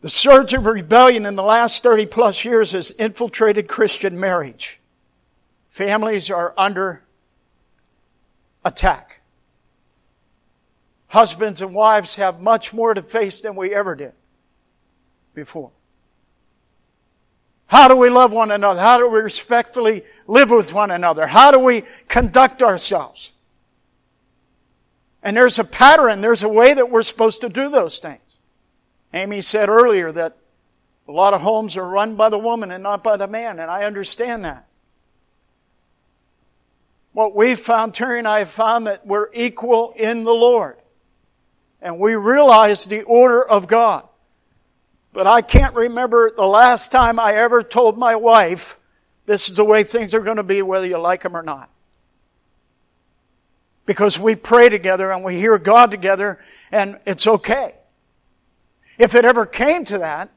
The 0.00 0.10
surge 0.10 0.52
of 0.54 0.66
rebellion 0.66 1.26
in 1.26 1.36
the 1.36 1.42
last 1.42 1.82
30 1.82 2.06
plus 2.06 2.44
years 2.44 2.72
has 2.72 2.90
infiltrated 2.92 3.68
Christian 3.68 4.18
marriage. 4.18 4.80
Families 5.68 6.30
are 6.30 6.54
under 6.56 7.02
attack. 8.64 9.20
Husbands 11.08 11.62
and 11.62 11.74
wives 11.74 12.16
have 12.16 12.40
much 12.40 12.72
more 12.72 12.94
to 12.94 13.02
face 13.02 13.42
than 13.42 13.54
we 13.54 13.74
ever 13.74 13.94
did 13.94 14.12
before. 15.34 15.70
How 17.66 17.88
do 17.88 17.96
we 17.96 18.10
love 18.10 18.32
one 18.32 18.50
another? 18.50 18.80
How 18.80 18.98
do 18.98 19.08
we 19.08 19.20
respectfully 19.20 20.04
live 20.26 20.50
with 20.50 20.74
one 20.74 20.90
another? 20.90 21.28
How 21.28 21.50
do 21.50 21.58
we 21.58 21.84
conduct 22.06 22.62
ourselves? 22.62 23.32
And 25.22 25.36
there's 25.36 25.58
a 25.58 25.64
pattern, 25.64 26.20
there's 26.20 26.42
a 26.42 26.48
way 26.48 26.74
that 26.74 26.90
we're 26.90 27.02
supposed 27.02 27.40
to 27.40 27.48
do 27.48 27.70
those 27.70 27.98
things. 27.98 28.20
Amy 29.14 29.40
said 29.40 29.68
earlier 29.68 30.10
that 30.12 30.36
a 31.08 31.12
lot 31.12 31.34
of 31.34 31.40
homes 31.40 31.76
are 31.76 31.88
run 31.88 32.16
by 32.16 32.28
the 32.28 32.38
woman 32.38 32.70
and 32.70 32.82
not 32.82 33.02
by 33.02 33.16
the 33.16 33.26
man, 33.26 33.58
and 33.58 33.70
I 33.70 33.84
understand 33.84 34.44
that. 34.44 34.66
What 37.12 37.34
we've 37.34 37.58
found, 37.58 37.94
Terry 37.94 38.18
and 38.18 38.28
I 38.28 38.40
have 38.40 38.48
found 38.48 38.86
that 38.86 39.06
we're 39.06 39.28
equal 39.34 39.92
in 39.96 40.24
the 40.24 40.34
Lord. 40.34 40.76
And 41.80 41.98
we 41.98 42.14
realize 42.14 42.84
the 42.86 43.02
order 43.02 43.46
of 43.46 43.66
God. 43.66 44.08
But 45.12 45.26
I 45.26 45.42
can't 45.42 45.74
remember 45.74 46.30
the 46.30 46.46
last 46.46 46.90
time 46.90 47.18
I 47.18 47.34
ever 47.34 47.62
told 47.62 47.98
my 47.98 48.16
wife, 48.16 48.78
this 49.26 49.48
is 49.48 49.56
the 49.56 49.64
way 49.64 49.84
things 49.84 50.14
are 50.14 50.20
going 50.20 50.38
to 50.38 50.42
be 50.42 50.62
whether 50.62 50.86
you 50.86 50.98
like 50.98 51.22
them 51.22 51.36
or 51.36 51.42
not. 51.42 51.68
Because 53.84 54.18
we 54.18 54.34
pray 54.34 54.68
together 54.68 55.10
and 55.10 55.22
we 55.22 55.36
hear 55.36 55.58
God 55.58 55.90
together 55.90 56.38
and 56.70 56.98
it's 57.04 57.26
okay. 57.26 57.74
If 58.98 59.14
it 59.14 59.24
ever 59.24 59.44
came 59.44 59.84
to 59.86 59.98
that, 59.98 60.30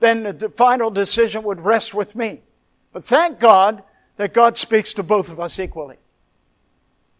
then 0.00 0.24
the 0.24 0.52
final 0.56 0.90
decision 0.90 1.42
would 1.44 1.60
rest 1.60 1.94
with 1.94 2.14
me. 2.14 2.42
But 2.92 3.04
thank 3.04 3.38
God 3.38 3.82
that 4.16 4.34
God 4.34 4.56
speaks 4.56 4.92
to 4.94 5.02
both 5.02 5.30
of 5.30 5.40
us 5.40 5.58
equally. 5.58 5.96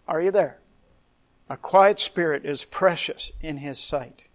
Are 0.07 0.21
you 0.21 0.31
there? 0.31 0.59
A 1.49 1.57
quiet 1.57 1.99
spirit 1.99 2.45
is 2.45 2.65
precious 2.65 3.33
in 3.41 3.59
His 3.59 3.79
sight. 3.79 4.26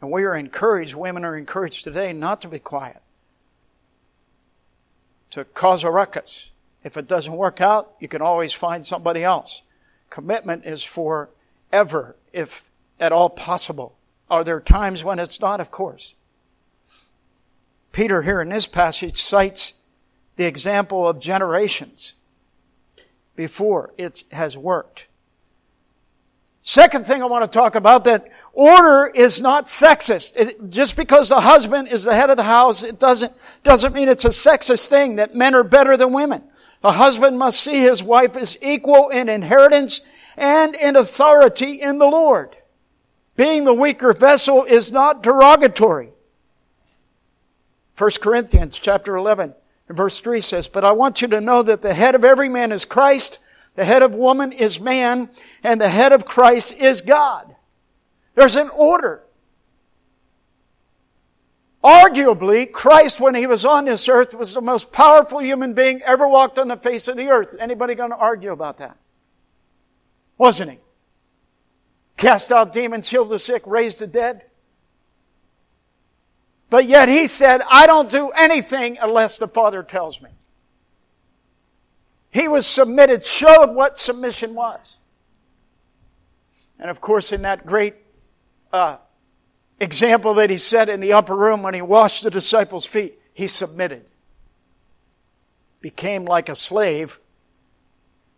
And 0.00 0.10
we 0.10 0.24
are 0.24 0.36
encouraged, 0.36 0.94
women 0.94 1.24
are 1.24 1.36
encouraged 1.36 1.84
today 1.84 2.12
not 2.12 2.42
to 2.42 2.48
be 2.48 2.58
quiet, 2.58 3.00
to 5.30 5.44
cause 5.44 5.84
a 5.84 5.90
ruckus. 5.90 6.50
If 6.84 6.96
it 6.96 7.08
doesn't 7.08 7.36
work 7.36 7.60
out, 7.60 7.94
you 7.98 8.08
can 8.08 8.22
always 8.22 8.52
find 8.52 8.84
somebody 8.84 9.24
else. 9.24 9.62
Commitment 10.10 10.64
is 10.64 10.84
for 10.84 11.30
ever, 11.72 12.16
if 12.32 12.70
at 13.00 13.12
all 13.12 13.30
possible. 13.30 13.96
Are 14.30 14.44
there 14.44 14.60
times 14.60 15.02
when 15.02 15.18
it's 15.18 15.40
not? 15.40 15.60
Of 15.60 15.70
course. 15.70 16.14
Peter 17.92 18.22
here 18.22 18.40
in 18.40 18.50
this 18.50 18.66
passage 18.66 19.16
cites 19.16 19.88
the 20.36 20.44
example 20.44 21.08
of 21.08 21.18
generations 21.18 22.14
before 23.34 23.92
it 23.96 24.24
has 24.32 24.56
worked. 24.56 25.05
Second 26.68 27.06
thing 27.06 27.22
I 27.22 27.26
want 27.26 27.44
to 27.44 27.58
talk 27.58 27.76
about 27.76 28.02
that 28.06 28.28
order 28.52 29.06
is 29.14 29.40
not 29.40 29.66
sexist. 29.66 30.36
It, 30.36 30.68
just 30.68 30.96
because 30.96 31.28
the 31.28 31.40
husband 31.40 31.86
is 31.86 32.02
the 32.02 32.16
head 32.16 32.28
of 32.28 32.36
the 32.36 32.42
house, 32.42 32.82
it 32.82 32.98
doesn't, 32.98 33.32
doesn't 33.62 33.94
mean 33.94 34.08
it's 34.08 34.24
a 34.24 34.30
sexist 34.30 34.88
thing 34.88 35.14
that 35.14 35.32
men 35.32 35.54
are 35.54 35.62
better 35.62 35.96
than 35.96 36.12
women. 36.12 36.42
The 36.80 36.90
husband 36.90 37.38
must 37.38 37.60
see 37.60 37.82
his 37.82 38.02
wife 38.02 38.36
as 38.36 38.58
equal 38.60 39.10
in 39.10 39.28
inheritance 39.28 40.00
and 40.36 40.74
in 40.74 40.96
authority 40.96 41.80
in 41.80 42.00
the 42.00 42.08
Lord. 42.08 42.56
Being 43.36 43.64
the 43.64 43.72
weaker 43.72 44.12
vessel 44.12 44.64
is 44.64 44.90
not 44.90 45.22
derogatory. 45.22 46.10
1 47.96 48.10
Corinthians 48.20 48.76
chapter 48.76 49.14
11 49.14 49.54
verse 49.88 50.18
3 50.18 50.40
says, 50.40 50.66
But 50.66 50.84
I 50.84 50.90
want 50.90 51.22
you 51.22 51.28
to 51.28 51.40
know 51.40 51.62
that 51.62 51.82
the 51.82 51.94
head 51.94 52.16
of 52.16 52.24
every 52.24 52.48
man 52.48 52.72
is 52.72 52.84
Christ, 52.84 53.38
the 53.76 53.84
head 53.84 54.02
of 54.02 54.14
woman 54.14 54.52
is 54.52 54.80
man, 54.80 55.30
and 55.62 55.80
the 55.80 55.88
head 55.88 56.12
of 56.12 56.24
Christ 56.24 56.74
is 56.74 57.02
God. 57.02 57.54
There's 58.34 58.56
an 58.56 58.70
order. 58.70 59.22
Arguably, 61.84 62.70
Christ, 62.70 63.20
when 63.20 63.34
he 63.34 63.46
was 63.46 63.64
on 63.64 63.84
this 63.84 64.08
earth, 64.08 64.34
was 64.34 64.54
the 64.54 64.60
most 64.60 64.90
powerful 64.90 65.40
human 65.40 65.72
being 65.72 66.02
ever 66.02 66.26
walked 66.26 66.58
on 66.58 66.68
the 66.68 66.76
face 66.76 67.06
of 67.06 67.16
the 67.16 67.28
earth. 67.28 67.54
Anybody 67.60 67.94
going 67.94 68.10
to 68.10 68.16
argue 68.16 68.50
about 68.50 68.78
that? 68.78 68.96
Wasn't 70.36 70.70
he? 70.70 70.78
Cast 72.16 72.50
out 72.50 72.72
demons, 72.72 73.08
healed 73.08 73.28
the 73.28 73.38
sick, 73.38 73.62
raised 73.66 74.00
the 74.00 74.06
dead. 74.06 74.42
But 76.70 76.86
yet 76.86 77.08
he 77.08 77.26
said, 77.26 77.60
I 77.70 77.86
don't 77.86 78.10
do 78.10 78.30
anything 78.30 78.98
unless 79.00 79.38
the 79.38 79.46
Father 79.46 79.82
tells 79.82 80.20
me. 80.20 80.30
He 82.36 82.48
was 82.48 82.66
submitted, 82.66 83.24
showed 83.24 83.74
what 83.74 83.98
submission 83.98 84.54
was. 84.54 84.98
And 86.78 86.90
of 86.90 87.00
course, 87.00 87.32
in 87.32 87.40
that 87.42 87.64
great 87.64 87.94
uh, 88.74 88.98
example 89.80 90.34
that 90.34 90.50
he 90.50 90.58
set 90.58 90.90
in 90.90 91.00
the 91.00 91.14
upper 91.14 91.34
room 91.34 91.62
when 91.62 91.72
he 91.72 91.80
washed 91.80 92.24
the 92.24 92.30
disciples' 92.30 92.84
feet, 92.84 93.18
he 93.32 93.46
submitted. 93.46 94.04
Became 95.80 96.26
like 96.26 96.50
a 96.50 96.54
slave 96.54 97.20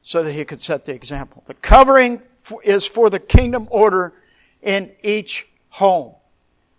so 0.01 0.23
that 0.23 0.33
he 0.33 0.45
could 0.45 0.63
set 0.63 0.85
the 0.85 0.95
example. 0.95 1.43
The 1.47 1.55
covering 1.55 2.23
is 2.63 2.87
for 2.87 3.11
the 3.11 3.19
kingdom 3.19 3.67
order 3.69 4.13
in 4.63 4.93
each 5.03 5.49
home. 5.71 6.15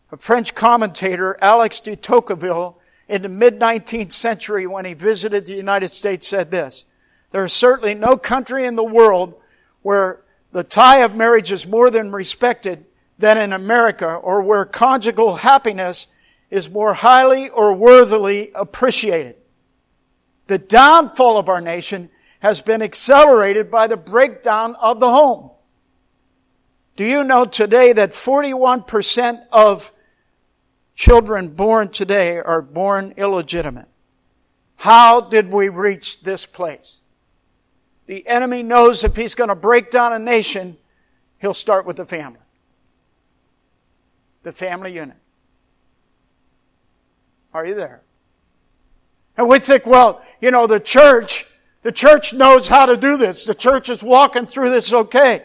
A 0.10 0.16
French 0.16 0.56
commentator, 0.56 1.38
Alex 1.42 1.82
de 1.82 1.98
Tocqueville, 1.98 2.78
in 3.10 3.24
the 3.24 3.30
mid 3.30 3.60
19th 3.60 4.14
century 4.14 4.66
when 4.66 4.86
he 4.86 4.94
visited 4.94 5.48
the 5.48 5.56
United 5.56 5.94
States 5.94 6.26
said 6.26 6.50
this, 6.50 6.86
there 7.32 7.44
is 7.44 7.54
certainly 7.54 7.94
no 7.94 8.18
country 8.18 8.66
in 8.66 8.76
the 8.76 8.84
world 8.84 9.36
where 9.82 10.22
the 10.52 10.64
tie 10.64 10.98
of 10.98 11.16
marriage 11.16 11.52
is 11.52 11.68
more 11.68 11.90
than 11.90 12.12
respected 12.12 12.86
than 13.18 13.38
in 13.38 13.54
America 13.54 14.16
or 14.16 14.42
where 14.42 14.66
conjugal 14.66 15.38
happiness 15.38 16.08
is 16.50 16.70
more 16.70 16.96
highly 16.96 17.50
or 17.50 17.74
worthily 17.74 18.52
appreciated. 18.56 19.36
The 20.48 20.58
downfall 20.58 21.38
of 21.38 21.50
our 21.50 21.62
nation 21.62 22.10
has 22.40 22.62
been 22.62 22.82
accelerated 22.82 23.70
by 23.70 23.88
the 23.88 23.98
breakdown 23.98 24.76
of 24.76 25.00
the 25.00 25.10
home. 25.10 25.52
Do 26.96 27.06
you 27.06 27.24
know 27.24 27.46
today 27.46 27.94
that 27.94 28.12
41% 28.12 29.46
of 29.52 29.94
children 30.96 31.50
born 31.50 31.90
today 31.90 32.40
are 32.40 32.62
born 32.62 33.14
illegitimate? 33.16 33.88
How 34.78 35.22
did 35.22 35.52
we 35.52 35.70
reach 35.70 36.24
this 36.24 36.46
place? 36.46 36.99
The 38.10 38.28
enemy 38.28 38.64
knows 38.64 39.04
if 39.04 39.16
he's 39.16 39.36
going 39.36 39.50
to 39.50 39.56
break 39.56 39.92
down 39.92 40.14
a 40.14 40.18
nation, 40.18 40.78
he'll 41.38 41.54
start 41.54 41.86
with 41.86 41.98
the 41.98 42.08
family. 42.08 42.40
The 44.42 44.52
family 44.52 44.96
unit. 44.96 45.16
Are 47.54 47.68
you 47.68 47.76
there? 47.76 48.02
And 49.38 49.48
we 49.48 49.60
think, 49.60 49.86
well, 49.86 50.24
you 50.42 50.50
know, 50.50 50.66
the 50.66 50.80
church, 50.80 51.46
the 51.84 51.92
church 51.92 52.34
knows 52.34 52.68
how 52.68 52.88
to 52.88 52.98
do 52.98 53.16
this. 53.16 53.46
The 53.46 53.54
church 53.54 53.90
is 53.90 54.02
walking 54.02 54.48
through 54.48 54.72
this 54.72 54.92
okay. 54.92 55.44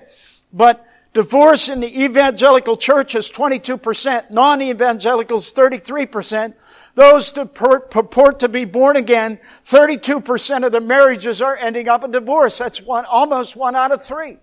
But 0.50 0.86
divorce 1.12 1.68
in 1.68 1.80
the 1.80 2.02
evangelical 2.04 2.78
church 2.78 3.14
is 3.14 3.30
22%, 3.30 4.30
non-evangelicals 4.30 5.52
33%. 5.52 6.54
Those 6.94 7.32
that 7.32 7.54
purport 7.54 8.38
to 8.38 8.48
be 8.48 8.64
born 8.64 8.96
again, 8.96 9.40
32% 9.64 10.64
of 10.64 10.72
the 10.72 10.80
marriages 10.80 11.42
are 11.42 11.56
ending 11.56 11.88
up 11.88 12.04
in 12.04 12.12
divorce. 12.12 12.58
That's 12.58 12.80
one, 12.80 13.04
almost 13.04 13.56
one 13.56 13.74
out 13.74 13.90
of 13.90 14.04
three. 14.04 14.38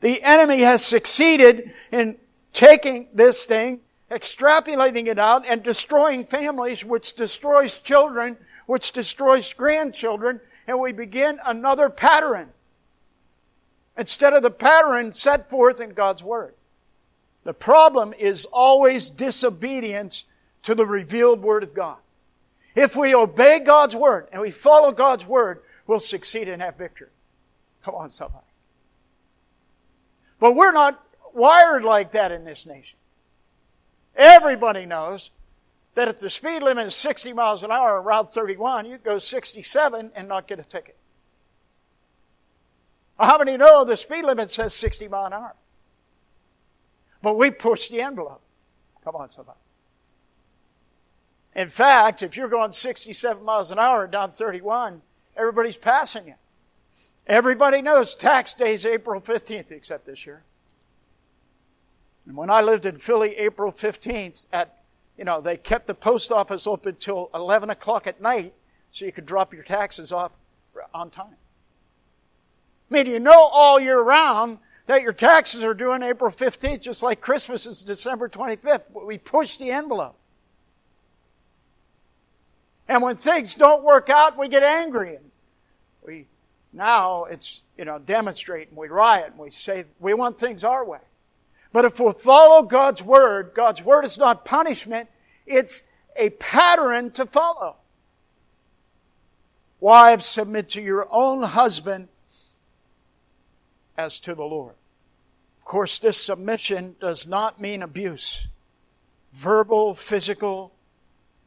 The 0.00 0.22
enemy 0.22 0.60
has 0.60 0.84
succeeded 0.84 1.72
in 1.90 2.18
taking 2.52 3.08
this 3.14 3.46
thing, 3.46 3.80
extrapolating 4.10 5.06
it 5.06 5.18
out, 5.18 5.46
and 5.46 5.62
destroying 5.62 6.24
families, 6.24 6.84
which 6.84 7.14
destroys 7.14 7.80
children, 7.80 8.36
which 8.66 8.92
destroys 8.92 9.50
grandchildren, 9.54 10.40
and 10.66 10.78
we 10.78 10.92
begin 10.92 11.40
another 11.46 11.88
pattern 11.88 12.50
instead 13.96 14.34
of 14.34 14.42
the 14.42 14.50
pattern 14.50 15.12
set 15.12 15.48
forth 15.48 15.80
in 15.80 15.90
God's 15.90 16.22
Word. 16.22 16.54
The 17.44 17.54
problem 17.54 18.12
is 18.18 18.44
always 18.46 19.08
disobedience 19.08 20.24
to 20.64 20.74
the 20.74 20.86
revealed 20.86 21.42
Word 21.42 21.62
of 21.62 21.74
God. 21.74 21.98
If 22.74 22.96
we 22.96 23.14
obey 23.14 23.60
God's 23.60 23.94
Word 23.94 24.28
and 24.32 24.42
we 24.42 24.50
follow 24.50 24.92
God's 24.92 25.26
Word, 25.26 25.62
we'll 25.86 26.00
succeed 26.00 26.48
and 26.48 26.60
have 26.60 26.76
victory. 26.76 27.10
Come 27.82 27.94
on, 27.94 28.10
somebody. 28.10 28.44
But 30.40 30.56
we're 30.56 30.72
not 30.72 31.02
wired 31.32 31.84
like 31.84 32.12
that 32.12 32.32
in 32.32 32.44
this 32.44 32.66
nation. 32.66 32.98
Everybody 34.16 34.86
knows 34.86 35.30
that 35.94 36.08
if 36.08 36.18
the 36.18 36.30
speed 36.30 36.62
limit 36.62 36.86
is 36.86 36.94
60 36.94 37.32
miles 37.32 37.62
an 37.62 37.70
hour 37.70 37.98
on 37.98 38.04
Route 38.04 38.32
31, 38.32 38.86
you 38.86 38.98
go 38.98 39.18
67 39.18 40.12
and 40.14 40.28
not 40.28 40.46
get 40.46 40.58
a 40.58 40.64
ticket. 40.64 40.96
How 43.18 43.38
many 43.38 43.56
know 43.56 43.84
the 43.84 43.96
speed 43.96 44.24
limit 44.24 44.50
says 44.50 44.74
60 44.74 45.08
mile 45.08 45.26
an 45.26 45.32
hour? 45.34 45.54
But 47.22 47.36
we 47.36 47.50
push 47.50 47.88
the 47.88 48.00
envelope. 48.00 48.42
Come 49.04 49.16
on, 49.16 49.30
somebody. 49.30 49.58
In 51.54 51.68
fact, 51.68 52.22
if 52.22 52.36
you're 52.36 52.48
going 52.48 52.72
67 52.72 53.44
miles 53.44 53.70
an 53.70 53.78
hour 53.78 54.06
down 54.06 54.32
31, 54.32 55.02
everybody's 55.36 55.76
passing 55.76 56.26
you. 56.26 56.34
Everybody 57.26 57.80
knows 57.80 58.14
tax 58.14 58.54
day 58.54 58.74
is 58.74 58.84
April 58.84 59.20
15th, 59.20 59.70
except 59.70 60.06
this 60.06 60.26
year. 60.26 60.42
And 62.26 62.36
when 62.36 62.50
I 62.50 62.60
lived 62.60 62.86
in 62.86 62.96
Philly, 62.96 63.36
April 63.36 63.70
15th, 63.70 64.46
at, 64.52 64.82
you 65.16 65.24
know, 65.24 65.40
they 65.40 65.56
kept 65.56 65.86
the 65.86 65.94
post 65.94 66.32
office 66.32 66.66
open 66.66 66.96
till 66.96 67.30
11 67.34 67.70
o'clock 67.70 68.06
at 68.06 68.20
night 68.20 68.54
so 68.90 69.04
you 69.04 69.12
could 69.12 69.26
drop 69.26 69.54
your 69.54 69.62
taxes 69.62 70.12
off 70.12 70.32
on 70.92 71.10
time. 71.10 71.36
I 72.90 72.94
mean, 72.94 73.06
you 73.06 73.20
know 73.20 73.48
all 73.52 73.80
year 73.80 74.00
round 74.00 74.58
that 74.86 75.02
your 75.02 75.12
taxes 75.12 75.64
are 75.64 75.74
due 75.74 75.92
on 75.92 76.02
April 76.02 76.30
15th, 76.30 76.80
just 76.80 77.02
like 77.02 77.20
Christmas 77.20 77.64
is 77.66 77.82
December 77.82 78.28
25th. 78.28 78.82
We 78.92 79.18
push 79.18 79.56
the 79.56 79.70
envelope. 79.70 80.18
And 82.88 83.02
when 83.02 83.16
things 83.16 83.54
don't 83.54 83.82
work 83.82 84.10
out, 84.10 84.38
we 84.38 84.48
get 84.48 84.62
angry. 84.62 85.16
And 85.16 85.30
we, 86.06 86.26
now 86.72 87.24
it's, 87.24 87.62
you 87.78 87.84
know, 87.84 87.98
demonstrate 87.98 88.68
and 88.68 88.76
we 88.76 88.88
riot 88.88 89.28
and 89.30 89.38
we 89.38 89.50
say 89.50 89.84
we 90.00 90.14
want 90.14 90.38
things 90.38 90.64
our 90.64 90.84
way. 90.84 90.98
But 91.72 91.84
if 91.84 91.98
we 91.98 92.12
follow 92.12 92.62
God's 92.62 93.02
Word, 93.02 93.52
God's 93.54 93.82
Word 93.82 94.04
is 94.04 94.16
not 94.18 94.44
punishment, 94.44 95.08
it's 95.46 95.84
a 96.16 96.30
pattern 96.30 97.10
to 97.12 97.26
follow. 97.26 97.76
Wives, 99.80 100.24
submit 100.24 100.68
to 100.70 100.80
your 100.80 101.08
own 101.10 101.42
husband 101.42 102.08
as 103.98 104.20
to 104.20 104.34
the 104.34 104.44
Lord. 104.44 104.74
Of 105.58 105.64
course, 105.64 105.98
this 105.98 106.22
submission 106.22 106.96
does 107.00 107.26
not 107.26 107.60
mean 107.60 107.82
abuse, 107.82 108.48
verbal, 109.32 109.94
physical, 109.94 110.72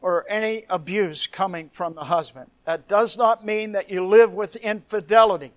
or 0.02 0.26
any 0.30 0.66
abuse 0.70 1.28
coming 1.28 1.70
from 1.70 1.96
the 1.96 2.06
husband. 2.06 2.50
That 2.66 2.88
does 2.88 3.18
not 3.18 3.46
mean 3.46 3.72
that 3.72 3.90
you 3.90 4.06
live 4.06 4.36
with 4.36 4.56
infidelity. 4.58 5.54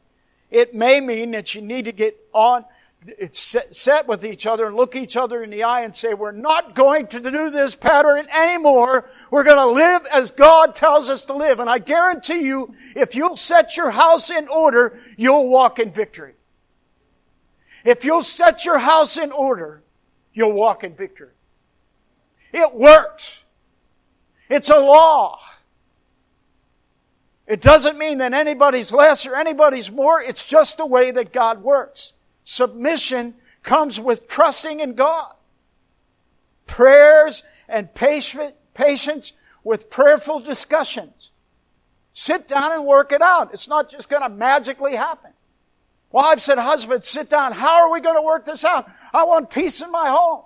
It 0.50 0.74
may 0.74 1.00
mean 1.00 1.32
that 1.32 1.54
you 1.54 1.60
need 1.60 1.84
to 1.84 1.92
get 1.92 2.16
on, 2.32 2.64
set 3.32 4.08
with 4.08 4.24
each 4.24 4.46
other 4.46 4.66
and 4.66 4.76
look 4.76 4.96
each 4.96 5.16
other 5.16 5.42
in 5.42 5.50
the 5.50 5.62
eye 5.62 5.82
and 5.82 5.94
say, 5.94 6.14
we're 6.14 6.32
not 6.32 6.74
going 6.74 7.06
to 7.08 7.20
do 7.20 7.50
this 7.50 7.76
pattern 7.76 8.26
anymore. 8.28 9.08
We're 9.30 9.44
going 9.44 9.56
to 9.56 9.66
live 9.66 10.06
as 10.12 10.30
God 10.30 10.74
tells 10.74 11.08
us 11.08 11.24
to 11.26 11.34
live. 11.34 11.60
And 11.60 11.70
I 11.70 11.78
guarantee 11.78 12.42
you, 12.42 12.74
if 12.96 13.14
you'll 13.14 13.36
set 13.36 13.76
your 13.76 13.90
house 13.90 14.30
in 14.30 14.48
order, 14.48 14.98
you'll 15.16 15.48
walk 15.48 15.78
in 15.78 15.92
victory. 15.92 16.34
If 17.84 18.04
you'll 18.04 18.22
set 18.22 18.64
your 18.64 18.78
house 18.78 19.16
in 19.16 19.32
order, 19.32 19.82
you'll 20.32 20.52
walk 20.52 20.84
in 20.84 20.94
victory. 20.94 21.32
It 22.52 22.74
works. 22.74 23.44
It's 24.50 24.68
a 24.68 24.78
law. 24.78 25.38
It 27.46 27.60
doesn't 27.60 27.96
mean 27.96 28.18
that 28.18 28.34
anybody's 28.34 28.92
less 28.92 29.24
or 29.26 29.36
anybody's 29.36 29.90
more. 29.90 30.20
It's 30.20 30.44
just 30.44 30.76
the 30.76 30.86
way 30.86 31.10
that 31.12 31.32
God 31.32 31.62
works. 31.62 32.12
Submission 32.44 33.34
comes 33.62 33.98
with 33.98 34.28
trusting 34.28 34.80
in 34.80 34.94
God. 34.94 35.34
Prayers 36.66 37.42
and 37.68 37.88
patience 37.94 39.32
with 39.64 39.90
prayerful 39.90 40.40
discussions. 40.40 41.32
Sit 42.12 42.48
down 42.48 42.72
and 42.72 42.84
work 42.84 43.12
it 43.12 43.22
out. 43.22 43.52
It's 43.52 43.68
not 43.68 43.88
just 43.88 44.08
going 44.10 44.22
to 44.22 44.28
magically 44.28 44.96
happen. 44.96 45.30
Wives 46.12 46.42
said, 46.42 46.58
husbands, 46.58 47.06
sit 47.06 47.30
down. 47.30 47.52
How 47.52 47.82
are 47.82 47.92
we 47.92 48.00
going 48.00 48.16
to 48.16 48.22
work 48.22 48.44
this 48.44 48.64
out? 48.64 48.90
I 49.12 49.24
want 49.24 49.50
peace 49.50 49.80
in 49.80 49.92
my 49.92 50.08
home. 50.08 50.42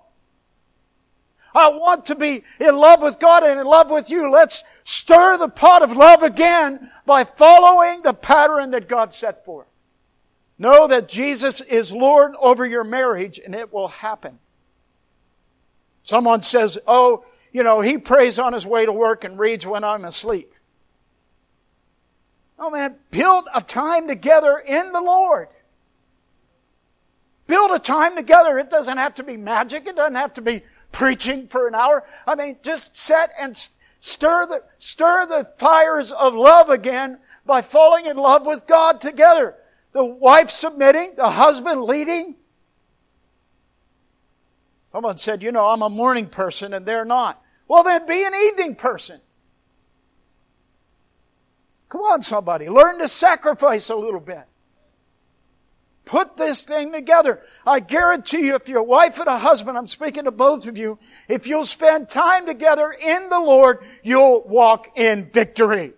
I 1.55 1.69
want 1.69 2.07
to 2.07 2.15
be 2.15 2.43
in 2.59 2.77
love 2.77 3.03
with 3.03 3.19
God 3.21 3.45
and 3.45 3.61
in 3.61 3.67
love 3.67 3.91
with 3.91 4.11
you. 4.11 4.31
Let's 4.31 4.65
stir 4.83 5.39
the 5.39 5.49
pot 5.49 5.83
of 5.83 5.97
love 5.97 6.23
again 6.23 6.91
by 7.07 7.25
following 7.25 8.03
the 8.03 8.13
pattern 8.13 8.73
that 8.73 8.89
God 8.89 9.13
set 9.13 9.45
forth. 9.45 9.69
Know 10.59 10.87
that 10.89 11.09
Jesus 11.09 11.61
is 11.61 11.93
Lord 11.93 12.35
over 12.41 12.65
your 12.65 12.85
marriage 12.85 13.41
and 13.45 13.55
it 13.55 13.73
will 13.73 13.89
happen. 13.89 14.39
Someone 16.03 16.43
says, 16.43 16.79
oh, 16.87 17.25
you 17.53 17.63
know, 17.63 17.81
he 17.81 17.99
prays 17.99 18.39
on 18.39 18.53
his 18.53 18.67
way 18.67 18.85
to 18.85 18.93
work 18.93 19.25
and 19.25 19.39
reads 19.39 19.67
when 19.67 19.85
I'm 19.85 20.05
asleep. 20.05 20.53
Oh 22.59 22.71
man, 22.71 22.97
build 23.11 23.49
a 23.55 23.61
time 23.61 24.07
together 24.07 24.63
in 24.65 24.93
the 24.93 25.01
Lord. 25.01 25.49
Build 27.47 27.71
a 27.73 27.79
time 27.79 28.17
together. 28.17 28.59
It 28.59 28.71
doesn't 28.71 28.97
have 28.97 29.15
to 29.15 29.23
be 29.23 29.37
magic. 29.37 29.87
It 29.87 29.97
doesn't 29.97 30.15
have 30.15 30.33
to 30.35 30.43
be 30.43 30.63
preaching 30.95 31.49
for 31.49 31.69
an 31.69 31.75
hour. 31.75 32.05
I 32.27 32.35
mean, 32.35 32.57
just 32.63 32.97
set 32.97 33.31
and 33.39 33.55
stir 34.01 34.47
the, 34.47 34.63
stir 34.79 35.27
the 35.27 35.51
fires 35.57 36.13
of 36.13 36.35
love 36.35 36.71
again 36.71 37.19
by 37.45 37.61
falling 37.61 38.07
in 38.07 38.17
love 38.17 38.47
with 38.47 38.67
God 38.67 39.01
together. 39.03 39.57
The 39.93 40.05
wife 40.05 40.49
submitting, 40.49 41.15
the 41.17 41.31
husband 41.31 41.83
leading. 41.83 42.37
Someone 44.91 45.19
said, 45.19 45.43
you 45.43 45.53
know, 45.53 45.69
I'm 45.69 45.83
a 45.83 45.91
morning 45.91 46.27
person 46.27 46.73
and 46.73 46.87
they're 46.87 47.05
not. 47.05 47.43
Well, 47.69 47.83
then 47.83 48.07
be 48.07 48.25
an 48.25 48.35
evening 48.35 48.77
person. 48.77 49.21
Come 51.89 52.03
on, 52.03 52.23
somebody. 52.23 52.69
Learn 52.69 52.99
to 53.01 53.09
sacrifice 53.09 53.91
a 53.91 53.97
little 53.97 54.21
bit. 54.21 54.45
Put 56.05 56.37
this 56.37 56.67
thing 56.67 56.93
together. 56.93 57.43
I 57.67 57.81
guarantee 57.81 58.47
you, 58.47 58.55
if 58.55 58.69
you're 58.69 58.81
a 58.81 58.85
wife 58.85 59.19
and 59.19 59.27
a 59.27 59.39
husband, 59.39 59.79
I'm 59.79 59.87
speaking 59.87 60.25
to 60.25 60.31
both 60.31 60.67
of 60.67 60.77
you, 60.77 60.99
if 61.29 61.47
you'll 61.47 61.65
spend 61.65 62.11
time 62.11 62.45
together 62.45 62.93
in 62.93 63.31
the 63.31 63.41
Lord, 63.41 63.79
you'll 64.03 64.43
walk 64.43 64.89
in 64.97 65.31
victory. 65.31 65.95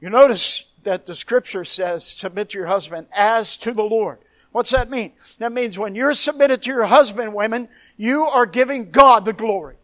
You 0.00 0.10
notice 0.10 0.68
that 0.84 1.06
the 1.06 1.16
scripture 1.16 1.64
says, 1.64 2.06
submit 2.06 2.50
to 2.50 2.58
your 2.58 2.68
husband 2.68 3.08
as 3.12 3.56
to 3.58 3.72
the 3.72 3.82
Lord. 3.82 4.18
What's 4.52 4.70
that 4.70 4.88
mean? 4.88 5.12
That 5.38 5.52
means 5.52 5.78
when 5.78 5.96
you're 5.96 6.14
submitted 6.14 6.62
to 6.62 6.70
your 6.70 6.86
husband, 6.86 7.34
women, 7.34 7.68
you 7.96 8.22
are 8.24 8.46
giving 8.46 8.90
God 8.90 9.24
the 9.24 9.32
glory. 9.32 9.76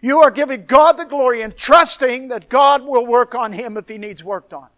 You 0.00 0.20
are 0.20 0.30
giving 0.32 0.66
God 0.66 0.94
the 0.94 1.04
glory 1.04 1.40
and 1.40 1.56
trusting 1.56 2.28
that 2.28 2.48
God 2.48 2.82
will 2.82 3.06
work 3.06 3.34
on 3.34 3.52
him 3.52 3.76
if 3.76 3.88
he 3.88 3.96
needs 3.96 4.24
worked 4.24 4.52
on 4.52 4.68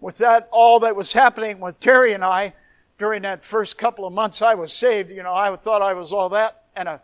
with 0.00 0.18
that, 0.18 0.48
all 0.52 0.80
that 0.80 0.96
was 0.96 1.12
happening 1.12 1.60
with 1.60 1.80
Terry 1.80 2.12
and 2.12 2.24
I 2.24 2.54
during 2.98 3.22
that 3.22 3.44
first 3.44 3.76
couple 3.76 4.06
of 4.06 4.12
months 4.12 4.40
I 4.40 4.54
was 4.54 4.72
saved, 4.72 5.10
you 5.10 5.22
know, 5.22 5.34
I 5.34 5.54
thought 5.56 5.82
I 5.82 5.94
was 5.94 6.12
all 6.12 6.28
that 6.30 6.64
and 6.74 6.88
a 6.88 7.00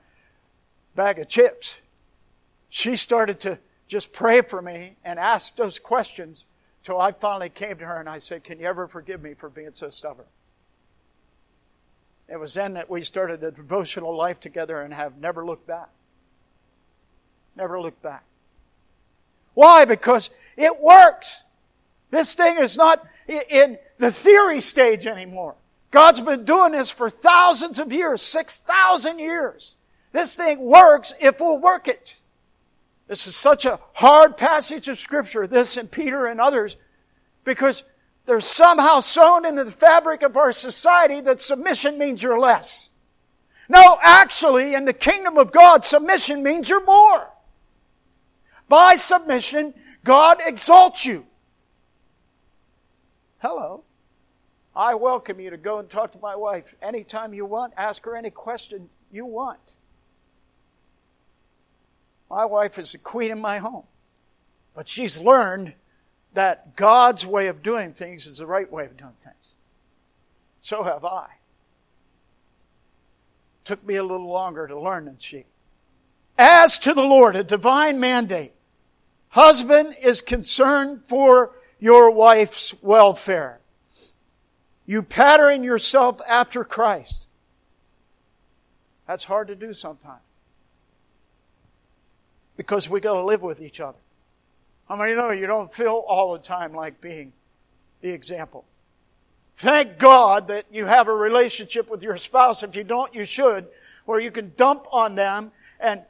bag 0.95 1.19
of 1.19 1.29
chips. 1.29 1.81
She 2.69 2.97
started 2.97 3.41
to 3.41 3.59
just 3.89 4.13
pray 4.13 4.41
for 4.41 4.63
me 4.63 4.97
and 5.05 5.19
ask 5.19 5.57
those 5.57 5.79
questions 5.79 6.47
till 6.83 7.01
I 7.01 7.13
finally 7.13 7.51
came 7.51 7.77
to 7.79 7.87
her 7.87 8.01
and 8.01 8.09
I 8.09 8.19
said, 8.19 8.45
Can 8.45 8.59
you 8.59 8.67
ever 8.67 8.87
forgive 8.87 9.23
me 9.23 9.35
for 9.35 9.49
being 9.49 9.73
so 9.73 9.91
stubborn? 9.91 10.27
It 12.29 12.41
was 12.41 12.55
then 12.55 12.75
that 12.75 12.89
we 12.89 13.03
started 13.03 13.43
a 13.45 13.51
devotional 13.51 14.17
life 14.17 14.41
together 14.41 14.81
and 14.81 14.95
have 14.95 15.19
never 15.19 15.45
looked 15.45 15.67
back. 15.67 15.91
Never 17.55 17.81
looked 17.81 18.03
back. 18.03 18.25
Why? 19.53 19.85
Because 19.85 20.31
it 20.57 20.81
works. 20.81 21.45
This 22.13 22.35
thing 22.35 22.59
is 22.59 22.77
not 22.77 23.05
in 23.27 23.79
the 23.97 24.13
theory 24.13 24.61
stage 24.61 25.07
anymore. 25.07 25.57
God's 25.91 26.21
been 26.21 26.45
doing 26.45 26.73
this 26.73 26.91
for 26.91 27.09
thousands 27.09 27.79
of 27.79 27.91
years, 27.91 28.21
6,000 28.21 29.19
years. 29.19 29.77
This 30.13 30.37
thing 30.37 30.61
works 30.61 31.15
if 31.21 31.41
we'll 31.41 31.59
work 31.59 31.89
it. 31.89 32.17
This 33.09 33.27
is 33.27 33.35
such 33.35 33.65
a 33.65 33.81
hard 33.95 34.37
passage 34.37 34.89
of 34.89 34.99
scripture, 34.99 35.47
this 35.47 35.79
and 35.79 35.91
Peter 35.91 36.27
and 36.27 36.39
others, 36.39 36.77
because 37.45 37.83
they're 38.27 38.41
somehow 38.41 39.01
sewn 39.01 39.47
into 39.47 39.65
the 39.65 39.71
fabric 39.71 40.23
of 40.23 40.37
our 40.37 40.53
society 40.53 41.23
that 41.23 41.41
submission 41.41 41.97
means 41.99 42.23
you're 42.23 42.39
less. 42.39 42.91
No, 43.71 43.99
actually, 44.03 44.75
in 44.75 44.85
the 44.85 44.93
kingdom 44.93 45.39
of 45.39 45.51
God, 45.51 45.87
submission 45.87 46.43
means 46.43 46.69
you're 46.69 46.85
more. 46.85 47.31
By 48.69 48.97
submission, 48.97 49.73
God 50.05 50.39
exalts 50.45 51.07
you. 51.07 51.27
Hello. 53.43 53.83
I 54.77 54.95
welcome 54.95 55.41
you 55.41 55.51
to 55.51 55.57
go 55.57 55.81
and 55.81 55.91
talk 55.91 56.13
to 56.13 56.19
my 56.21 56.37
wife 56.37 56.77
anytime 56.81 57.35
you 57.35 57.45
want. 57.45 57.73
Ask 57.77 58.05
her 58.05 58.15
any 58.15 58.31
question 58.31 58.89
you 59.11 59.27
want. 59.27 59.75
My 62.31 62.45
wife 62.45 62.79
is 62.79 62.93
the 62.93 62.99
queen 62.99 63.33
in 63.33 63.41
my 63.41 63.59
home. 63.59 63.83
But 64.77 64.87
she's 64.87 65.19
learned 65.19 65.75
that 66.35 66.77
God's 66.77 67.27
way 67.27 67.49
of 67.49 67.65
doing 67.65 67.95
things 67.95 68.27
is 68.27 68.39
the 68.39 68.47
right 68.47 68.71
way 68.71 68.85
of 68.85 68.97
doing 68.97 69.17
things. 69.21 69.55
So 70.61 70.85
have 70.85 71.05
I. 71.05 71.27
Took 73.65 73.85
me 73.85 73.97
a 73.97 74.05
little 74.05 74.31
longer 74.31 74.69
to 74.69 74.79
learn 74.79 75.07
than 75.07 75.19
she. 75.19 75.47
As 76.39 76.79
to 76.79 76.95
the 76.95 77.03
Lord, 77.03 77.35
a 77.35 77.43
divine 77.43 77.99
mandate. 77.99 78.53
Husband 79.31 79.97
is 80.01 80.21
concerned 80.21 81.03
for 81.05 81.57
your 81.83 82.13
wife's 82.13 82.81
welfare. 82.81 83.59
You 84.87 85.03
pattern 85.03 85.65
yourself 85.65 86.21
after 86.29 86.63
Christ. 86.63 87.27
That's 89.09 89.25
hard 89.25 89.49
to 89.49 89.57
do 89.57 89.73
sometimes. 89.73 90.23
Because 92.57 92.89
we 92.89 93.01
got 93.01 93.15
to 93.15 93.25
live 93.25 93.43
with 93.43 93.61
each 93.61 93.81
other. 93.81 93.99
How 94.89 94.95
many 94.95 95.17
know 95.17 95.33
you 95.33 95.49
don't 95.49 95.75
feel 95.75 96.05
all 96.07 96.35
the 96.35 96.39
time 96.39 96.73
like 96.73 97.01
being 97.01 97.33
the 98.01 98.11
example? 98.11 98.65
Thank 99.57 99.99
God 99.99 100.47
that 100.49 100.67
you 100.71 100.87
have 100.87 101.09
a 101.09 101.13
relationship 101.13 101.91
with 101.91 102.05
your 102.05 102.17
spouse. 102.17 102.63
If 102.63 102.77
you 102.77 102.85
don't, 102.85 103.13
you 103.13 103.25
should, 103.25 103.67
where 104.05 104.21
you 104.21 104.31
can 104.31 104.53
dump 104.57 104.87
on 104.93 105.17
them 105.17 105.51
and 105.81 106.03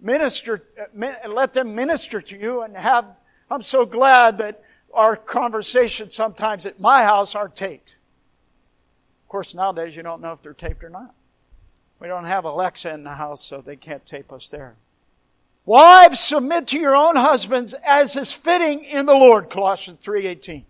minister, 0.00 0.64
uh, 0.80 1.28
let 1.28 1.52
them 1.52 1.74
minister 1.74 2.22
to 2.22 2.38
you 2.38 2.62
and 2.62 2.74
have, 2.74 3.04
I'm 3.50 3.60
so 3.60 3.84
glad 3.84 4.38
that 4.38 4.64
our 4.92 5.16
conversations 5.16 6.14
sometimes 6.14 6.66
at 6.66 6.80
my 6.80 7.04
house 7.04 7.34
are 7.34 7.48
taped. 7.48 7.96
Of 9.24 9.28
course, 9.28 9.54
nowadays 9.54 9.96
you 9.96 10.02
don't 10.02 10.20
know 10.20 10.32
if 10.32 10.42
they're 10.42 10.52
taped 10.52 10.82
or 10.82 10.90
not. 10.90 11.14
We 12.00 12.08
don't 12.08 12.24
have 12.24 12.44
Alexa 12.44 12.92
in 12.92 13.04
the 13.04 13.10
house, 13.10 13.44
so 13.44 13.60
they 13.60 13.76
can't 13.76 14.04
tape 14.04 14.32
us 14.32 14.48
there. 14.48 14.76
Wives, 15.66 16.18
submit 16.18 16.66
to 16.68 16.78
your 16.78 16.96
own 16.96 17.16
husbands 17.16 17.74
as 17.86 18.16
is 18.16 18.32
fitting 18.32 18.82
in 18.82 19.06
the 19.06 19.14
Lord, 19.14 19.50
Colossians 19.50 20.04
3.18. 20.04 20.64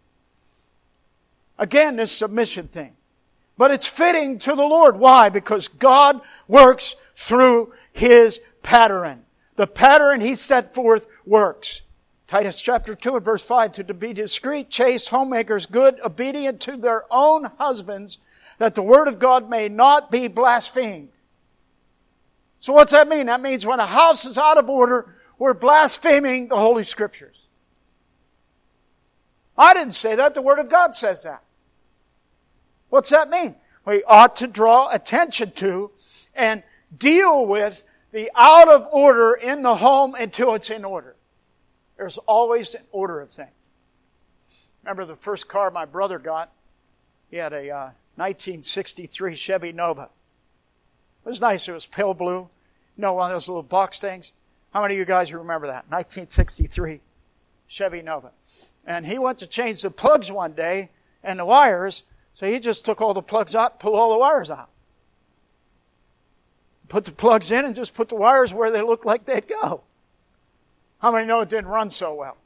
Again, 1.59 1.97
this 1.97 2.11
submission 2.11 2.67
thing. 2.67 2.97
But 3.57 3.71
it's 3.71 3.87
fitting 3.87 4.39
to 4.41 4.55
the 4.55 4.63
Lord. 4.63 4.99
Why? 4.99 5.29
Because 5.29 5.69
God 5.69 6.21
works 6.49 6.97
through 7.15 7.73
His 7.93 8.41
pattern. 8.63 9.25
The 9.57 9.67
pattern 9.67 10.21
He 10.21 10.35
set 10.35 10.75
forth 10.75 11.07
works. 11.25 11.83
Titus 12.31 12.63
chapter 12.63 12.95
2 12.95 13.17
and 13.17 13.25
verse 13.25 13.43
5, 13.43 13.73
to 13.73 13.93
be 13.93 14.13
discreet, 14.13 14.71
chaste, 14.71 15.09
homemakers, 15.09 15.67
good, 15.67 15.99
obedient 16.05 16.61
to 16.61 16.77
their 16.77 17.03
own 17.11 17.51
husbands, 17.59 18.21
that 18.59 18.77
the 18.77 18.85
word 18.85 19.09
of 19.09 19.19
God 19.19 19.51
may 19.51 19.69
not 19.69 20.13
be 20.13 20.29
blasphemed. 20.29 21.09
So 22.61 22.73
what's 22.73 22.93
that 22.93 23.09
mean? 23.09 23.27
That 23.27 23.41
means 23.41 23.67
when 23.67 23.81
a 23.81 23.87
house 23.87 24.25
is 24.25 24.39
out 24.39 24.59
of 24.59 24.71
order, 24.71 25.17
we're 25.41 25.55
blaspheming 25.55 26.47
the 26.47 26.57
Holy 26.57 26.85
Scriptures. 26.85 27.49
I 29.59 29.75
didn't 29.75 29.95
say 29.95 30.15
that, 30.15 30.35
the 30.35 30.41
Word 30.41 30.61
of 30.61 30.71
God 30.71 30.95
says 30.95 31.25
that. 31.25 31.43
What's 32.91 33.11
that 33.11 33.29
mean? 33.29 33.57
We 33.85 34.05
ought 34.05 34.37
to 34.37 34.47
draw 34.47 34.89
attention 34.93 35.51
to 35.57 35.91
and 36.37 36.63
deal 36.97 37.45
with 37.45 37.85
the 38.13 38.31
out 38.37 38.69
of 38.69 38.87
order 38.93 39.35
in 39.35 39.63
the 39.63 39.75
home 39.75 40.15
until 40.15 40.55
it's 40.55 40.71
in 40.71 40.85
order. 40.85 41.17
There's 42.01 42.17
always 42.17 42.75
an 42.75 42.81
order 42.93 43.21
of 43.21 43.29
things. 43.29 43.51
Remember 44.83 45.05
the 45.05 45.15
first 45.15 45.49
car 45.49 45.71
my 45.71 45.85
brother 45.85 46.19
got? 46.19 46.51
He 47.31 47.37
had 47.37 47.53
a 47.53 47.69
uh, 47.69 47.91
1963 48.17 49.35
Chevy 49.35 49.71
Nova. 49.71 50.05
It 50.05 51.29
was 51.29 51.43
nice. 51.43 51.69
It 51.69 51.73
was 51.73 51.85
pale 51.85 52.15
blue. 52.15 52.49
You 52.97 53.03
know, 53.03 53.13
one 53.13 53.31
of 53.31 53.35
those 53.35 53.49
little 53.49 53.63
box 53.63 54.01
things. 54.01 54.33
How 54.73 54.81
many 54.81 54.95
of 54.95 54.99
you 54.99 55.05
guys 55.05 55.35
remember 55.35 55.67
that? 55.67 55.91
1963 55.91 57.01
Chevy 57.67 58.01
Nova. 58.01 58.31
And 58.87 59.05
he 59.05 59.19
went 59.19 59.37
to 59.41 59.47
change 59.47 59.83
the 59.83 59.91
plugs 59.91 60.33
one 60.33 60.55
day 60.55 60.89
and 61.23 61.39
the 61.39 61.45
wires, 61.45 62.05
so 62.33 62.49
he 62.49 62.61
just 62.61 62.87
took 62.87 63.03
all 63.03 63.13
the 63.13 63.21
plugs 63.21 63.55
out, 63.55 63.79
pulled 63.79 63.97
all 63.97 64.11
the 64.11 64.19
wires 64.19 64.51
out. 64.51 64.71
Put 66.89 67.05
the 67.05 67.13
plugs 67.13 67.53
in 67.53 67.67
and 67.67 67.75
just 67.75 67.93
put 67.93 68.09
the 68.09 68.15
wires 68.15 68.55
where 68.55 68.71
they 68.71 68.81
looked 68.81 69.05
like 69.05 69.27
they'd 69.27 69.47
go. 69.47 69.83
How 71.01 71.11
many 71.11 71.27
know 71.27 71.41
it 71.41 71.49
didn't 71.49 71.69
run 71.69 71.91
so 71.91 72.15
well? 72.15 72.37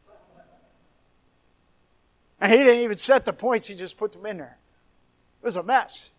And 2.40 2.52
he 2.52 2.58
didn't 2.58 2.82
even 2.82 2.98
set 2.98 3.24
the 3.24 3.32
points, 3.32 3.66
he 3.66 3.74
just 3.74 3.96
put 3.96 4.12
them 4.12 4.26
in 4.26 4.38
there. 4.38 4.58
It 5.42 5.44
was 5.44 5.56
a 5.56 5.62
mess. 5.62 6.10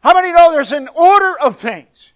How 0.00 0.14
many 0.14 0.32
know 0.32 0.52
there's 0.52 0.72
an 0.72 0.88
order 0.88 1.38
of 1.38 1.56
things? 1.56 2.12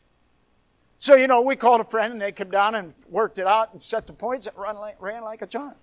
So, 0.98 1.14
you 1.14 1.26
know, 1.26 1.40
we 1.40 1.56
called 1.56 1.80
a 1.80 1.84
friend 1.84 2.12
and 2.12 2.20
they 2.20 2.32
came 2.32 2.50
down 2.50 2.74
and 2.74 2.92
worked 3.08 3.38
it 3.38 3.46
out 3.46 3.72
and 3.72 3.80
set 3.80 4.06
the 4.06 4.12
points 4.12 4.48
ran 4.56 4.76
like, 4.76 5.00
ran 5.00 5.22
like 5.22 5.42
a 5.42 5.46
charm. 5.46 5.74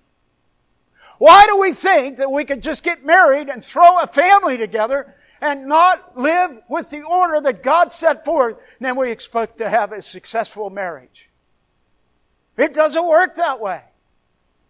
Why 1.17 1.45
do 1.47 1.59
we 1.59 1.71
think 1.71 2.17
that 2.17 2.31
we 2.31 2.43
could 2.43 2.61
just 2.61 2.83
get 2.83 3.05
married 3.05 3.47
and 3.47 3.63
throw 3.63 4.01
a 4.01 4.07
family 4.07 4.57
together 4.57 5.15
and 5.41 5.67
not 5.67 6.17
live 6.17 6.59
with 6.69 6.89
the 6.89 7.01
order 7.01 7.39
that 7.41 7.63
God 7.63 7.93
set 7.93 8.25
forth, 8.25 8.57
and 8.57 8.85
then 8.85 8.95
we 8.95 9.11
expect 9.11 9.57
to 9.59 9.69
have 9.69 9.91
a 9.91 10.01
successful 10.01 10.69
marriage? 10.69 11.29
It 12.57 12.73
doesn't 12.73 13.07
work 13.07 13.35
that 13.35 13.59
way. 13.59 13.81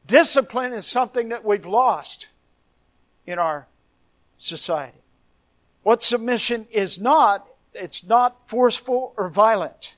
Discipline 0.07 0.73
is 0.73 0.85
something 0.85 1.29
that 1.29 1.45
we've 1.45 1.65
lost 1.65 2.27
in 3.25 3.39
our 3.39 3.67
society. 4.37 4.99
What 5.83 6.03
submission 6.03 6.67
is 6.71 6.99
not, 6.99 7.47
it's 7.73 8.03
not 8.03 8.47
forceful 8.47 9.13
or 9.17 9.29
violent. 9.29 9.95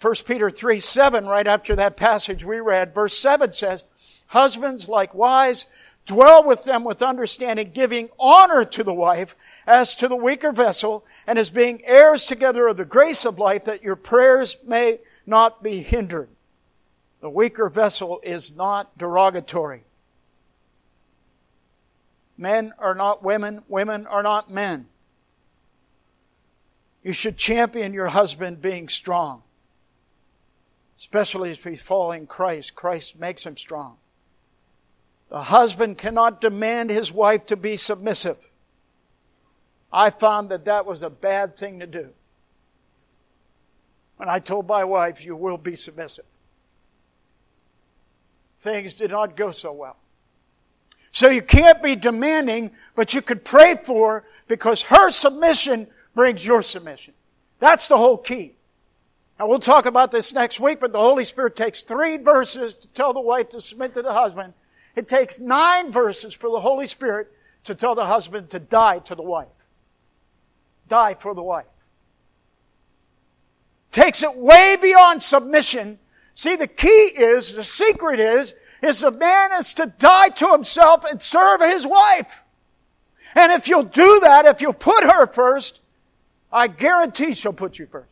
1 0.00 0.14
Peter 0.26 0.50
3 0.50 0.80
7, 0.80 1.26
right 1.26 1.46
after 1.46 1.76
that 1.76 1.96
passage 1.96 2.44
we 2.44 2.58
read, 2.60 2.94
verse 2.94 3.16
7 3.18 3.52
says, 3.52 3.84
Husbands, 4.28 4.88
likewise, 4.88 5.66
dwell 6.06 6.44
with 6.44 6.64
them 6.64 6.82
with 6.82 7.02
understanding, 7.02 7.70
giving 7.72 8.08
honor 8.18 8.64
to 8.64 8.82
the 8.82 8.94
wife 8.94 9.36
as 9.66 9.94
to 9.96 10.08
the 10.08 10.16
weaker 10.16 10.52
vessel, 10.52 11.04
and 11.26 11.38
as 11.38 11.50
being 11.50 11.84
heirs 11.84 12.24
together 12.24 12.66
of 12.68 12.76
the 12.76 12.84
grace 12.84 13.24
of 13.24 13.38
life, 13.38 13.64
that 13.64 13.82
your 13.82 13.96
prayers 13.96 14.56
may 14.66 15.00
not 15.26 15.62
be 15.62 15.82
hindered. 15.82 16.28
The 17.20 17.30
weaker 17.30 17.68
vessel 17.68 18.20
is 18.22 18.56
not 18.56 18.96
derogatory. 18.96 19.84
Men 22.36 22.72
are 22.78 22.94
not 22.94 23.22
women, 23.22 23.62
women 23.68 24.06
are 24.06 24.22
not 24.22 24.50
men. 24.50 24.86
You 27.02 27.12
should 27.12 27.36
champion 27.36 27.92
your 27.92 28.08
husband 28.08 28.62
being 28.62 28.88
strong. 28.88 29.42
Especially 30.98 31.50
if 31.50 31.64
he's 31.64 31.82
following 31.82 32.26
Christ. 32.26 32.74
Christ 32.74 33.18
makes 33.18 33.44
him 33.44 33.56
strong. 33.56 33.96
The 35.30 35.44
husband 35.44 35.96
cannot 35.96 36.40
demand 36.40 36.90
his 36.90 37.12
wife 37.12 37.46
to 37.46 37.56
be 37.56 37.76
submissive. 37.76 38.48
I 39.92 40.10
found 40.10 40.50
that 40.50 40.64
that 40.66 40.86
was 40.86 41.02
a 41.02 41.10
bad 41.10 41.56
thing 41.56 41.80
to 41.80 41.86
do. 41.86 42.10
When 44.20 44.28
I 44.28 44.38
told 44.38 44.68
my 44.68 44.84
wife, 44.84 45.24
you 45.24 45.34
will 45.34 45.56
be 45.56 45.74
submissive. 45.74 46.26
Things 48.58 48.94
did 48.94 49.12
not 49.12 49.34
go 49.34 49.50
so 49.50 49.72
well. 49.72 49.96
So 51.10 51.30
you 51.30 51.40
can't 51.40 51.82
be 51.82 51.96
demanding, 51.96 52.72
but 52.94 53.14
you 53.14 53.22
could 53.22 53.46
pray 53.46 53.76
for 53.76 54.24
because 54.46 54.82
her 54.82 55.08
submission 55.08 55.86
brings 56.14 56.44
your 56.44 56.60
submission. 56.60 57.14
That's 57.60 57.88
the 57.88 57.96
whole 57.96 58.18
key. 58.18 58.56
Now 59.38 59.48
we'll 59.48 59.58
talk 59.58 59.86
about 59.86 60.12
this 60.12 60.34
next 60.34 60.60
week, 60.60 60.80
but 60.80 60.92
the 60.92 60.98
Holy 60.98 61.24
Spirit 61.24 61.56
takes 61.56 61.82
three 61.82 62.18
verses 62.18 62.76
to 62.76 62.88
tell 62.88 63.14
the 63.14 63.22
wife 63.22 63.48
to 63.48 63.60
submit 63.62 63.94
to 63.94 64.02
the 64.02 64.12
husband. 64.12 64.52
It 64.96 65.08
takes 65.08 65.40
nine 65.40 65.90
verses 65.90 66.34
for 66.34 66.50
the 66.50 66.60
Holy 66.60 66.86
Spirit 66.86 67.32
to 67.64 67.74
tell 67.74 67.94
the 67.94 68.04
husband 68.04 68.50
to 68.50 68.58
die 68.58 68.98
to 68.98 69.14
the 69.14 69.22
wife. 69.22 69.66
Die 70.88 71.14
for 71.14 71.34
the 71.34 71.42
wife. 71.42 71.64
Takes 73.90 74.22
it 74.22 74.36
way 74.36 74.76
beyond 74.80 75.22
submission. 75.22 75.98
See, 76.34 76.56
the 76.56 76.66
key 76.66 76.88
is, 76.88 77.54
the 77.54 77.64
secret 77.64 78.20
is, 78.20 78.54
is 78.82 79.00
the 79.00 79.10
man 79.10 79.50
is 79.58 79.74
to 79.74 79.92
die 79.98 80.28
to 80.30 80.52
himself 80.52 81.04
and 81.04 81.20
serve 81.20 81.60
his 81.60 81.86
wife. 81.86 82.44
And 83.34 83.52
if 83.52 83.68
you'll 83.68 83.82
do 83.82 84.20
that, 84.20 84.46
if 84.46 84.60
you'll 84.60 84.72
put 84.72 85.04
her 85.04 85.26
first, 85.26 85.82
I 86.52 86.68
guarantee 86.68 87.34
she'll 87.34 87.52
put 87.52 87.78
you 87.78 87.86
first. 87.86 88.10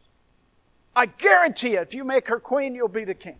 I 0.94 1.06
guarantee 1.06 1.76
it. 1.76 1.82
If 1.82 1.94
you 1.94 2.04
make 2.04 2.28
her 2.28 2.40
queen, 2.40 2.74
you'll 2.74 2.88
be 2.88 3.04
the 3.04 3.14
king. 3.14 3.38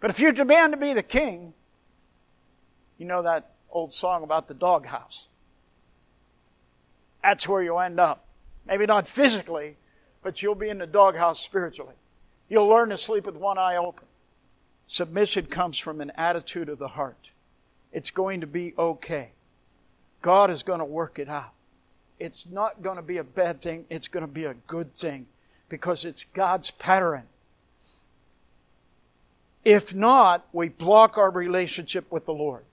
But 0.00 0.10
if 0.10 0.20
you 0.20 0.32
demand 0.32 0.74
to 0.74 0.76
be 0.76 0.92
the 0.92 1.02
king, 1.02 1.54
you 2.98 3.06
know 3.06 3.22
that 3.22 3.52
old 3.70 3.92
song 3.92 4.22
about 4.22 4.48
the 4.48 4.54
doghouse. 4.54 5.28
That's 7.22 7.48
where 7.48 7.62
you'll 7.62 7.80
end 7.80 7.98
up. 7.98 8.25
Maybe 8.66 8.86
not 8.86 9.06
physically, 9.06 9.76
but 10.22 10.42
you'll 10.42 10.54
be 10.54 10.68
in 10.68 10.78
the 10.78 10.86
doghouse 10.86 11.40
spiritually. 11.40 11.94
You'll 12.48 12.68
learn 12.68 12.90
to 12.90 12.96
sleep 12.96 13.26
with 13.26 13.36
one 13.36 13.58
eye 13.58 13.76
open. 13.76 14.06
Submission 14.86 15.46
comes 15.46 15.78
from 15.78 16.00
an 16.00 16.12
attitude 16.16 16.68
of 16.68 16.78
the 16.78 16.88
heart. 16.88 17.32
It's 17.92 18.10
going 18.10 18.40
to 18.40 18.46
be 18.46 18.74
okay. 18.78 19.30
God 20.22 20.50
is 20.50 20.62
going 20.62 20.78
to 20.78 20.84
work 20.84 21.18
it 21.18 21.28
out. 21.28 21.52
It's 22.18 22.48
not 22.48 22.82
going 22.82 22.96
to 22.96 23.02
be 23.02 23.18
a 23.18 23.24
bad 23.24 23.60
thing. 23.60 23.84
It's 23.90 24.08
going 24.08 24.26
to 24.26 24.32
be 24.32 24.44
a 24.44 24.54
good 24.54 24.94
thing 24.94 25.26
because 25.68 26.04
it's 26.04 26.24
God's 26.24 26.70
pattern. 26.70 27.24
If 29.64 29.94
not, 29.94 30.46
we 30.52 30.68
block 30.68 31.18
our 31.18 31.30
relationship 31.30 32.10
with 32.10 32.24
the 32.24 32.32
Lord. 32.32 32.64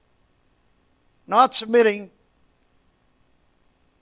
Not 1.25 1.55
submitting 1.55 2.11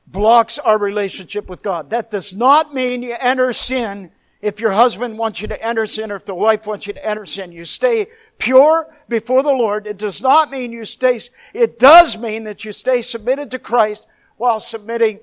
blocks 0.08 0.60
our 0.60 0.78
relationship 0.78 1.50
with 1.50 1.64
God. 1.64 1.90
That 1.90 2.12
does 2.12 2.36
not 2.36 2.74
mean 2.74 3.04
you 3.04 3.16
enter 3.20 3.54
sin 3.54 4.12
if 4.42 4.60
your 4.60 4.72
husband 4.72 5.18
wants 5.18 5.42
you 5.42 5.48
to 5.48 5.64
enter 5.64 5.86
sin 5.86 6.12
or 6.12 6.16
if 6.16 6.26
the 6.26 6.36
wife 6.36 6.66
wants 6.66 6.88
you 6.88 6.94
to 6.94 7.06
enter 7.06 7.26
sin. 7.26 7.52
You 7.52 7.66
stay 7.66 8.08
pure 8.38 8.88
before 9.08 9.44
the 9.44 9.54
Lord. 9.54 9.86
It 9.86 9.98
does 9.98 10.22
not 10.22 10.50
mean 10.50 10.72
you 10.72 10.86
stay, 10.86 11.20
it 11.54 11.80
does 11.80 12.18
mean 12.18 12.44
that 12.46 12.66
you 12.66 12.72
stay 12.72 13.02
submitted 13.02 13.52
to 13.52 13.60
Christ 13.60 14.06
while 14.38 14.60
submitting 14.60 15.20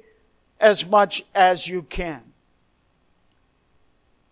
as 0.61 0.87
much 0.87 1.25
as 1.35 1.67
you 1.67 1.83
can. 1.83 2.23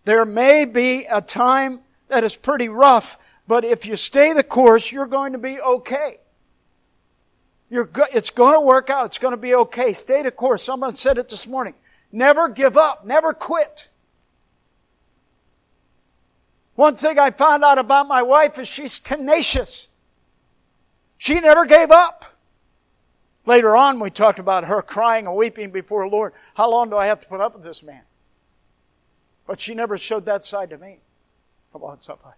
There 0.05 0.25
may 0.25 0.63
be 0.63 1.05
a 1.05 1.21
time 1.21 1.81
that 2.07 2.23
is 2.23 2.35
pretty 2.35 2.69
rough, 2.69 3.19
but 3.45 3.65
if 3.65 3.85
you 3.85 3.97
stay 3.97 4.31
the 4.31 4.43
course, 4.43 4.91
you're 4.91 5.07
going 5.07 5.33
to 5.33 5.37
be 5.37 5.59
okay. 5.59 6.19
You're 7.69 7.85
go- 7.85 8.05
it's 8.13 8.29
going 8.29 8.53
to 8.53 8.61
work 8.61 8.89
out. 8.89 9.07
It's 9.07 9.17
going 9.17 9.31
to 9.31 9.37
be 9.37 9.53
okay. 9.53 9.93
Stay 9.93 10.23
the 10.23 10.31
course. 10.31 10.63
Someone 10.63 10.95
said 10.95 11.17
it 11.17 11.29
this 11.29 11.47
morning. 11.47 11.73
Never 12.11 12.47
give 12.49 12.77
up. 12.77 13.05
Never 13.05 13.33
quit. 13.33 13.89
One 16.75 16.95
thing 16.95 17.17
I 17.17 17.31
found 17.31 17.63
out 17.63 17.77
about 17.79 18.07
my 18.07 18.21
wife 18.21 18.59
is 18.59 18.67
she's 18.67 18.99
tenacious. 18.99 19.89
She 21.17 21.39
never 21.39 21.65
gave 21.65 21.91
up. 21.91 22.37
Later 23.45 23.75
on, 23.75 23.99
we 23.99 24.09
talked 24.09 24.39
about 24.39 24.65
her 24.65 24.81
crying 24.81 25.25
and 25.25 25.35
weeping 25.35 25.71
before 25.71 26.07
the 26.07 26.15
Lord. 26.15 26.33
How 26.53 26.69
long 26.69 26.89
do 26.89 26.97
I 26.97 27.07
have 27.07 27.21
to 27.21 27.27
put 27.27 27.41
up 27.41 27.55
with 27.55 27.63
this 27.63 27.81
man? 27.81 28.01
But 29.47 29.59
she 29.59 29.73
never 29.73 29.97
showed 29.97 30.25
that 30.25 30.43
side 30.43 30.69
to 30.69 30.77
me. 30.77 30.99
Come 31.71 31.83
on, 31.83 31.99
somebody. 31.99 32.35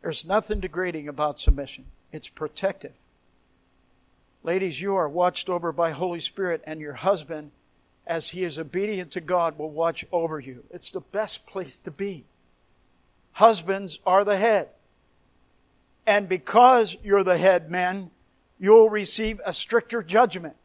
There's 0.00 0.24
nothing 0.24 0.60
degrading 0.60 1.08
about 1.08 1.38
submission. 1.38 1.86
It's 2.12 2.28
protective. 2.28 2.92
Ladies, 4.42 4.80
you 4.80 4.94
are 4.94 5.08
watched 5.08 5.50
over 5.50 5.72
by 5.72 5.90
Holy 5.90 6.20
Spirit, 6.20 6.62
and 6.64 6.80
your 6.80 6.94
husband, 6.94 7.50
as 8.06 8.30
he 8.30 8.44
is 8.44 8.58
obedient 8.58 9.10
to 9.12 9.20
God, 9.20 9.58
will 9.58 9.70
watch 9.70 10.04
over 10.12 10.38
you. 10.38 10.64
It's 10.70 10.90
the 10.90 11.00
best 11.00 11.46
place 11.46 11.78
to 11.80 11.90
be. 11.90 12.24
Husbands 13.32 14.00
are 14.06 14.24
the 14.24 14.36
head. 14.36 14.68
And 16.06 16.28
because 16.28 16.96
you're 17.02 17.24
the 17.24 17.38
head, 17.38 17.70
men, 17.70 18.10
you'll 18.58 18.90
receive 18.90 19.40
a 19.44 19.52
stricter 19.52 20.02
judgment. 20.02 20.56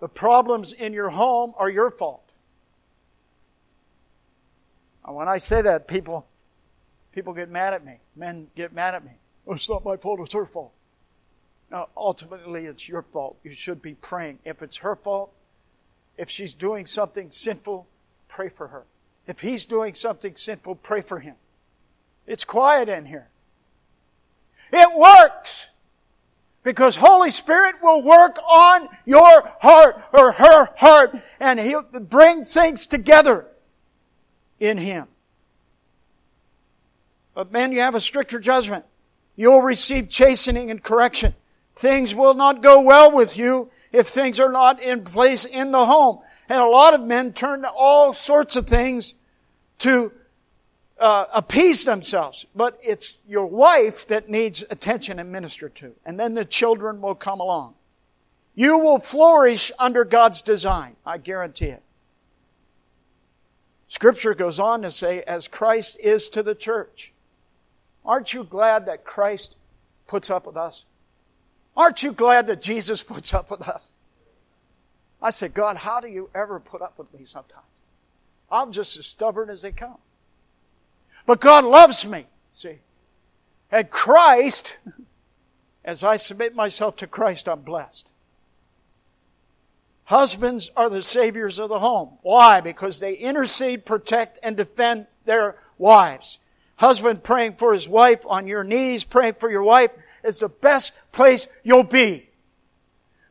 The 0.00 0.08
problems 0.08 0.72
in 0.72 0.92
your 0.92 1.08
home 1.10 1.54
are 1.56 1.70
your 1.70 1.90
fault. 1.90 2.22
And 5.04 5.16
when 5.16 5.28
I 5.28 5.38
say 5.38 5.62
that, 5.62 5.88
people, 5.88 6.26
people 7.12 7.32
get 7.32 7.48
mad 7.48 7.72
at 7.72 7.84
me. 7.84 8.00
Men 8.14 8.48
get 8.54 8.74
mad 8.74 8.94
at 8.94 9.04
me. 9.04 9.12
Oh, 9.46 9.54
it's 9.54 9.70
not 9.70 9.84
my 9.84 9.96
fault, 9.96 10.20
it's 10.20 10.34
her 10.34 10.44
fault. 10.44 10.72
No, 11.70 11.88
ultimately, 11.96 12.66
it's 12.66 12.88
your 12.88 13.02
fault. 13.02 13.38
You 13.42 13.50
should 13.50 13.82
be 13.82 13.94
praying. 13.94 14.38
If 14.44 14.62
it's 14.62 14.78
her 14.78 14.94
fault, 14.94 15.32
if 16.16 16.30
she's 16.30 16.54
doing 16.54 16.86
something 16.86 17.30
sinful, 17.30 17.86
pray 18.28 18.48
for 18.48 18.68
her. 18.68 18.84
If 19.26 19.40
he's 19.40 19.66
doing 19.66 19.94
something 19.94 20.36
sinful, 20.36 20.76
pray 20.76 21.00
for 21.00 21.18
him. 21.18 21.34
It's 22.26 22.44
quiet 22.44 22.88
in 22.88 23.06
here. 23.06 23.28
It 24.72 24.96
works. 24.96 25.70
Because 26.62 26.96
Holy 26.96 27.30
Spirit 27.30 27.76
will 27.80 28.02
work 28.02 28.38
on 28.50 28.88
your 29.04 29.52
heart 29.60 30.02
or 30.12 30.32
her 30.32 30.68
heart 30.76 31.16
and 31.38 31.60
He'll 31.60 31.84
bring 31.84 32.42
things 32.42 32.86
together 32.86 33.46
in 34.58 34.78
Him. 34.78 35.06
But 37.34 37.52
men, 37.52 37.70
you 37.70 37.78
have 37.80 37.94
a 37.94 38.00
stricter 38.00 38.40
judgment. 38.40 38.84
You'll 39.36 39.62
receive 39.62 40.08
chastening 40.08 40.70
and 40.72 40.82
correction. 40.82 41.34
Things 41.76 42.14
will 42.14 42.34
not 42.34 42.62
go 42.62 42.80
well 42.80 43.12
with 43.12 43.36
you 43.36 43.70
if 43.92 44.08
things 44.08 44.40
are 44.40 44.50
not 44.50 44.82
in 44.82 45.04
place 45.04 45.44
in 45.44 45.70
the 45.70 45.84
home. 45.84 46.20
And 46.48 46.60
a 46.60 46.66
lot 46.66 46.94
of 46.94 47.02
men 47.02 47.32
turn 47.32 47.62
to 47.62 47.70
all 47.70 48.14
sorts 48.14 48.56
of 48.56 48.66
things 48.66 49.14
to 49.78 50.12
uh, 50.98 51.26
appease 51.34 51.84
themselves. 51.84 52.46
But 52.54 52.80
it's 52.82 53.18
your 53.28 53.46
wife 53.46 54.06
that 54.06 54.30
needs 54.30 54.64
attention 54.70 55.18
and 55.18 55.30
ministered 55.30 55.74
to. 55.76 55.94
And 56.04 56.18
then 56.18 56.34
the 56.34 56.44
children 56.44 57.00
will 57.00 57.14
come 57.14 57.40
along. 57.40 57.74
You 58.54 58.78
will 58.78 58.98
flourish 58.98 59.70
under 59.78 60.04
God's 60.04 60.40
design. 60.40 60.96
I 61.04 61.18
guarantee 61.18 61.66
it. 61.66 61.82
Scripture 63.88 64.34
goes 64.34 64.58
on 64.58 64.82
to 64.82 64.90
say, 64.90 65.22
as 65.22 65.46
Christ 65.46 66.00
is 66.00 66.28
to 66.30 66.42
the 66.42 66.54
church. 66.54 67.12
Aren't 68.04 68.32
you 68.32 68.44
glad 68.44 68.86
that 68.86 69.04
Christ 69.04 69.56
puts 70.06 70.30
up 70.30 70.46
with 70.46 70.56
us? 70.56 70.86
Aren't 71.76 72.02
you 72.02 72.12
glad 72.12 72.46
that 72.46 72.62
Jesus 72.62 73.02
puts 73.02 73.34
up 73.34 73.50
with 73.50 73.62
us? 73.62 73.92
I 75.20 75.30
said, 75.30 75.54
God, 75.54 75.78
how 75.78 76.00
do 76.00 76.08
you 76.08 76.30
ever 76.34 76.60
put 76.60 76.82
up 76.82 76.98
with 76.98 77.12
me 77.12 77.24
sometimes? 77.24 77.64
I'm 78.50 78.72
just 78.72 78.96
as 78.96 79.06
stubborn 79.06 79.50
as 79.50 79.62
they 79.62 79.72
come. 79.72 79.98
But 81.26 81.40
God 81.40 81.64
loves 81.64 82.06
me, 82.06 82.26
see. 82.54 82.78
And 83.72 83.90
Christ, 83.90 84.78
as 85.84 86.04
I 86.04 86.16
submit 86.16 86.54
myself 86.54 86.96
to 86.96 87.06
Christ, 87.06 87.48
I'm 87.48 87.62
blessed. 87.62 88.12
Husbands 90.04 90.70
are 90.76 90.88
the 90.88 91.02
saviors 91.02 91.58
of 91.58 91.68
the 91.68 91.80
home. 91.80 92.18
Why? 92.22 92.60
Because 92.60 93.00
they 93.00 93.14
intercede, 93.14 93.84
protect, 93.84 94.38
and 94.40 94.56
defend 94.56 95.08
their 95.24 95.56
wives. 95.78 96.38
Husband 96.76 97.24
praying 97.24 97.54
for 97.54 97.72
his 97.72 97.88
wife 97.88 98.24
on 98.28 98.46
your 98.46 98.62
knees, 98.62 99.02
praying 99.02 99.34
for 99.34 99.50
your 99.50 99.64
wife 99.64 99.90
is 100.26 100.40
the 100.40 100.48
best 100.48 100.92
place 101.12 101.48
you'll 101.62 101.84
be. 101.84 102.28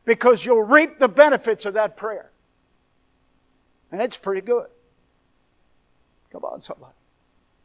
Because 0.04 0.46
you'll 0.46 0.62
reap 0.62 0.98
the 0.98 1.08
benefits 1.08 1.66
of 1.66 1.74
that 1.74 1.96
prayer. 1.96 2.30
And 3.90 4.00
it's 4.00 4.16
pretty 4.16 4.40
good. 4.40 4.68
Come 6.30 6.44
on, 6.44 6.60
somebody. 6.60 6.92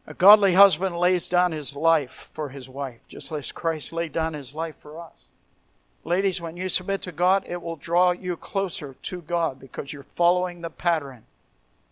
A 0.07 0.13
godly 0.13 0.53
husband 0.53 0.97
lays 0.97 1.29
down 1.29 1.51
his 1.51 1.75
life 1.75 2.31
for 2.33 2.49
his 2.49 2.67
wife, 2.67 3.07
just 3.07 3.31
as 3.31 3.51
Christ 3.51 3.93
laid 3.93 4.11
down 4.11 4.33
his 4.33 4.55
life 4.55 4.75
for 4.75 4.99
us. 4.99 5.27
Ladies, 6.03 6.41
when 6.41 6.57
you 6.57 6.67
submit 6.67 7.03
to 7.03 7.11
God, 7.11 7.45
it 7.47 7.61
will 7.61 7.75
draw 7.75 8.11
you 8.11 8.35
closer 8.35 8.95
to 9.03 9.21
God 9.21 9.59
because 9.59 9.93
you're 9.93 10.01
following 10.03 10.61
the 10.61 10.71
pattern. 10.71 11.23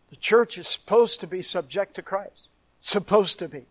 The 0.09 0.15
church 0.15 0.57
is 0.57 0.67
supposed 0.67 1.19
to 1.19 1.27
be 1.27 1.43
subject 1.43 1.93
to 1.95 2.01
Christ. 2.01 2.47
Supposed 2.79 3.37
to 3.39 3.47
be. 3.47 3.65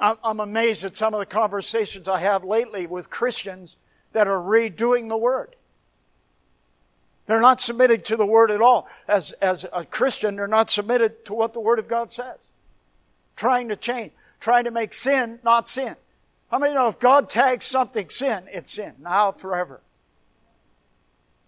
I'm 0.00 0.40
amazed 0.40 0.84
at 0.84 0.96
some 0.96 1.14
of 1.14 1.20
the 1.20 1.26
conversations 1.26 2.08
I 2.08 2.18
have 2.20 2.44
lately 2.44 2.86
with 2.86 3.10
Christians 3.10 3.76
that 4.12 4.26
are 4.26 4.38
redoing 4.38 5.08
the 5.08 5.16
Word. 5.16 5.56
They're 7.26 7.40
not 7.40 7.60
submitted 7.60 8.04
to 8.06 8.16
the 8.16 8.26
Word 8.26 8.50
at 8.50 8.60
all. 8.60 8.88
As, 9.08 9.32
as 9.32 9.64
a 9.72 9.84
Christian, 9.84 10.36
they're 10.36 10.46
not 10.46 10.70
submitted 10.70 11.24
to 11.26 11.34
what 11.34 11.54
the 11.54 11.60
Word 11.60 11.78
of 11.78 11.88
God 11.88 12.10
says. 12.10 12.50
Trying 13.36 13.68
to 13.68 13.76
change, 13.76 14.12
trying 14.40 14.64
to 14.64 14.70
make 14.70 14.92
sin 14.92 15.38
not 15.42 15.68
sin. 15.68 15.96
How 16.50 16.58
many 16.58 16.74
know 16.74 16.88
if 16.88 16.98
God 16.98 17.30
tags 17.30 17.64
something 17.64 18.08
sin, 18.08 18.44
it's 18.52 18.70
sin, 18.70 18.94
now, 19.00 19.32
forever? 19.32 19.80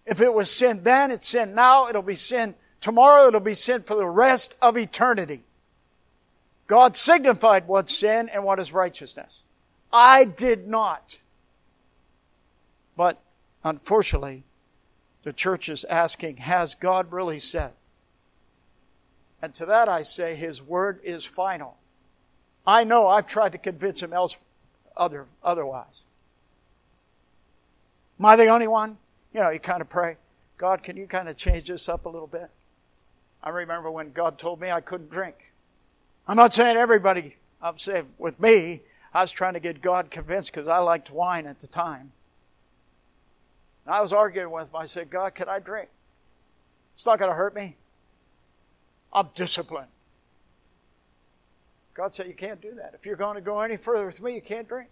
If 0.05 0.21
it 0.21 0.33
was 0.33 0.49
sin 0.49 0.81
then, 0.83 1.11
it's 1.11 1.27
sin 1.27 1.53
now, 1.53 1.87
it'll 1.89 2.01
be 2.01 2.15
sin 2.15 2.55
tomorrow, 2.81 3.27
it'll 3.27 3.39
be 3.39 3.53
sin 3.53 3.83
for 3.83 3.95
the 3.95 4.07
rest 4.07 4.55
of 4.61 4.77
eternity. 4.77 5.43
God 6.67 6.97
signified 6.97 7.67
what's 7.67 7.95
sin 7.95 8.29
and 8.29 8.43
what 8.43 8.59
is 8.59 8.73
righteousness. 8.73 9.43
I 9.91 10.25
did 10.25 10.67
not. 10.67 11.21
But 12.95 13.19
unfortunately, 13.63 14.43
the 15.23 15.33
church 15.33 15.69
is 15.69 15.85
asking, 15.85 16.37
has 16.37 16.75
God 16.75 17.11
really 17.11 17.39
said? 17.39 17.71
And 19.41 19.53
to 19.53 19.65
that 19.65 19.87
I 19.87 20.01
say, 20.01 20.35
His 20.35 20.61
word 20.61 20.99
is 21.03 21.23
final. 21.23 21.77
I 22.65 22.83
know 22.83 23.07
I've 23.07 23.27
tried 23.27 23.53
to 23.53 23.57
convince 23.57 24.03
him 24.03 24.11
else, 24.11 24.35
other, 24.97 25.25
otherwise. 25.41 26.03
Am 28.19 28.25
I 28.25 28.35
the 28.35 28.47
only 28.47 28.67
one? 28.67 28.97
You 29.33 29.39
know, 29.39 29.49
you 29.49 29.59
kind 29.59 29.81
of 29.81 29.87
pray, 29.87 30.17
God, 30.57 30.83
can 30.83 30.97
you 30.97 31.07
kind 31.07 31.29
of 31.29 31.37
change 31.37 31.67
this 31.67 31.87
up 31.87 32.05
a 32.05 32.09
little 32.09 32.27
bit? 32.27 32.49
I 33.41 33.49
remember 33.49 33.89
when 33.89 34.11
God 34.11 34.37
told 34.37 34.59
me 34.59 34.69
I 34.69 34.81
couldn't 34.81 35.09
drink. 35.09 35.46
I'm 36.27 36.35
not 36.35 36.53
saying 36.53 36.75
everybody, 36.75 37.35
I'm 37.61 37.77
saying 37.77 38.07
with 38.17 38.39
me, 38.39 38.81
I 39.13 39.21
was 39.21 39.31
trying 39.31 39.53
to 39.53 39.59
get 39.59 39.81
God 39.81 40.11
convinced 40.11 40.51
because 40.51 40.67
I 40.67 40.79
liked 40.79 41.09
wine 41.09 41.47
at 41.47 41.59
the 41.59 41.67
time. 41.67 42.11
And 43.85 43.95
I 43.95 44.01
was 44.01 44.11
arguing 44.11 44.51
with 44.51 44.65
him. 44.65 44.75
I 44.75 44.85
said, 44.85 45.09
God, 45.09 45.33
can 45.33 45.47
I 45.47 45.59
drink? 45.59 45.89
It's 46.93 47.05
not 47.05 47.17
going 47.19 47.31
to 47.31 47.35
hurt 47.35 47.55
me. 47.55 47.77
I'm 49.13 49.29
disciplined. 49.33 49.87
God 51.93 52.13
said, 52.13 52.27
You 52.27 52.33
can't 52.33 52.61
do 52.61 52.75
that. 52.75 52.93
If 52.93 53.05
you're 53.05 53.15
going 53.15 53.35
to 53.35 53.41
go 53.41 53.61
any 53.61 53.77
further 53.77 54.05
with 54.05 54.21
me, 54.21 54.35
you 54.35 54.41
can't 54.41 54.67
drink. 54.67 54.89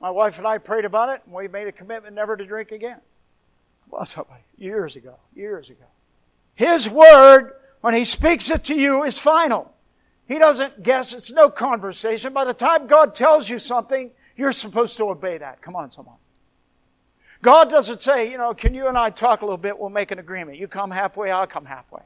My 0.00 0.10
wife 0.10 0.38
and 0.38 0.46
I 0.46 0.58
prayed 0.58 0.84
about 0.84 1.08
it, 1.08 1.22
and 1.24 1.34
we 1.34 1.48
made 1.48 1.66
a 1.66 1.72
commitment 1.72 2.14
never 2.14 2.36
to 2.36 2.44
drink 2.44 2.70
again. 2.70 3.00
Well, 3.88 4.04
somebody, 4.04 4.42
years 4.58 4.96
ago, 4.96 5.16
years 5.34 5.70
ago. 5.70 5.86
His 6.54 6.88
word 6.88 7.52
when 7.84 7.92
He 7.92 8.06
speaks 8.06 8.50
it 8.50 8.64
to 8.64 8.74
you 8.74 9.02
is 9.02 9.18
final. 9.18 9.70
He 10.26 10.38
doesn't 10.38 10.82
guess. 10.82 11.12
It's 11.12 11.30
no 11.30 11.50
conversation. 11.50 12.32
By 12.32 12.46
the 12.46 12.54
time 12.54 12.86
God 12.86 13.14
tells 13.14 13.50
you 13.50 13.58
something, 13.58 14.10
you're 14.36 14.52
supposed 14.52 14.96
to 14.96 15.10
obey 15.10 15.36
that. 15.36 15.60
Come 15.60 15.76
on, 15.76 15.90
someone. 15.90 16.16
God 17.42 17.68
doesn't 17.68 18.00
say, 18.00 18.30
you 18.30 18.38
know, 18.38 18.54
can 18.54 18.72
you 18.72 18.88
and 18.88 18.96
I 18.96 19.10
talk 19.10 19.42
a 19.42 19.44
little 19.44 19.58
bit? 19.58 19.78
We'll 19.78 19.90
make 19.90 20.12
an 20.12 20.18
agreement. 20.18 20.56
You 20.56 20.66
come 20.66 20.92
halfway, 20.92 21.30
I'll 21.30 21.46
come 21.46 21.66
halfway. 21.66 22.00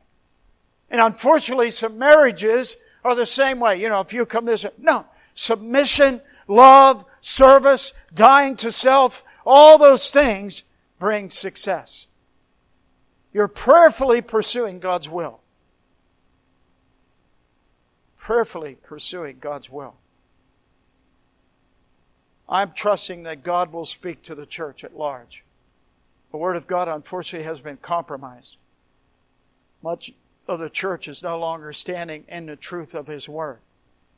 And 0.91 1.01
unfortunately, 1.01 1.71
some 1.71 1.97
marriages 1.97 2.77
are 3.05 3.15
the 3.15 3.25
same 3.25 3.61
way. 3.61 3.81
You 3.81 3.89
know, 3.89 4.01
if 4.01 4.13
you 4.13 4.27
come 4.27 4.47
this, 4.47 4.67
no. 4.79 5.07
Submission, 5.35 6.23
love, 6.49 7.05
service, 7.21 7.93
dying 8.13 8.57
to 8.57 8.73
self, 8.73 9.25
all 9.47 9.79
those 9.79 10.11
things 10.11 10.65
bring 10.99 11.31
success. 11.31 12.09
You're 13.33 13.47
prayerfully 13.47 14.23
pursuing 14.23 14.81
God's 14.81 15.09
will 15.09 15.39
prayerfully 18.19 18.77
pursuing 18.83 19.39
God's 19.41 19.71
will. 19.71 19.95
I'm 22.49 22.73
trusting 22.73 23.23
that 23.23 23.43
God 23.43 23.73
will 23.73 23.85
speak 23.85 24.23
to 24.23 24.35
the 24.35 24.47
church 24.47 24.85
at 24.85 24.97
large. 24.97 25.45
The 26.31 26.37
Word 26.37 26.57
of 26.57 26.67
God, 26.67 26.89
unfortunately, 26.89 27.47
has 27.47 27.61
been 27.61 27.77
compromised. 27.79 28.57
Much 29.83 30.13
of 30.47 30.59
the 30.59 30.71
church 30.71 31.09
is 31.09 31.23
no 31.23 31.39
longer 31.39 31.73
standing 31.73 32.25
in 32.29 32.47
the 32.47 32.57
truth 32.57 32.95
of 32.95 33.07
His 33.07 33.29
Word. 33.29 33.59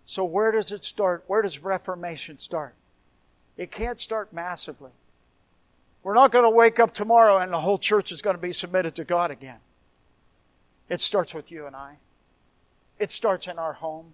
So, 0.07 0.25
where 0.25 0.51
does 0.51 0.73
it 0.73 0.83
start? 0.83 1.25
Where 1.27 1.43
does 1.43 1.63
Reformation 1.63 2.39
start? 2.39 2.75
It 3.57 3.71
can't 3.71 4.01
start 4.01 4.33
massively. 4.33 4.91
We're 6.03 6.15
not 6.15 6.33
going 6.33 6.45
to 6.45 6.51
wake 6.51 6.81
up 6.81 6.95
tomorrow 6.95 7.39
and 7.39 7.53
the 7.53 7.61
whole 7.61 7.79
church 7.79 8.11
is 8.11 8.23
going 8.23 8.35
to 8.35 8.43
be 8.43 8.53
submitted 8.53 8.95
to 8.95 9.05
God 9.05 9.31
again. 9.31 9.59
It 10.89 11.01
starts 11.01 11.35
with 11.35 11.53
you 11.53 11.67
and 11.67 11.77
I. 11.77 11.97
It 13.01 13.11
starts 13.11 13.49
in 13.49 13.59
our 13.59 13.73
home. 13.73 14.13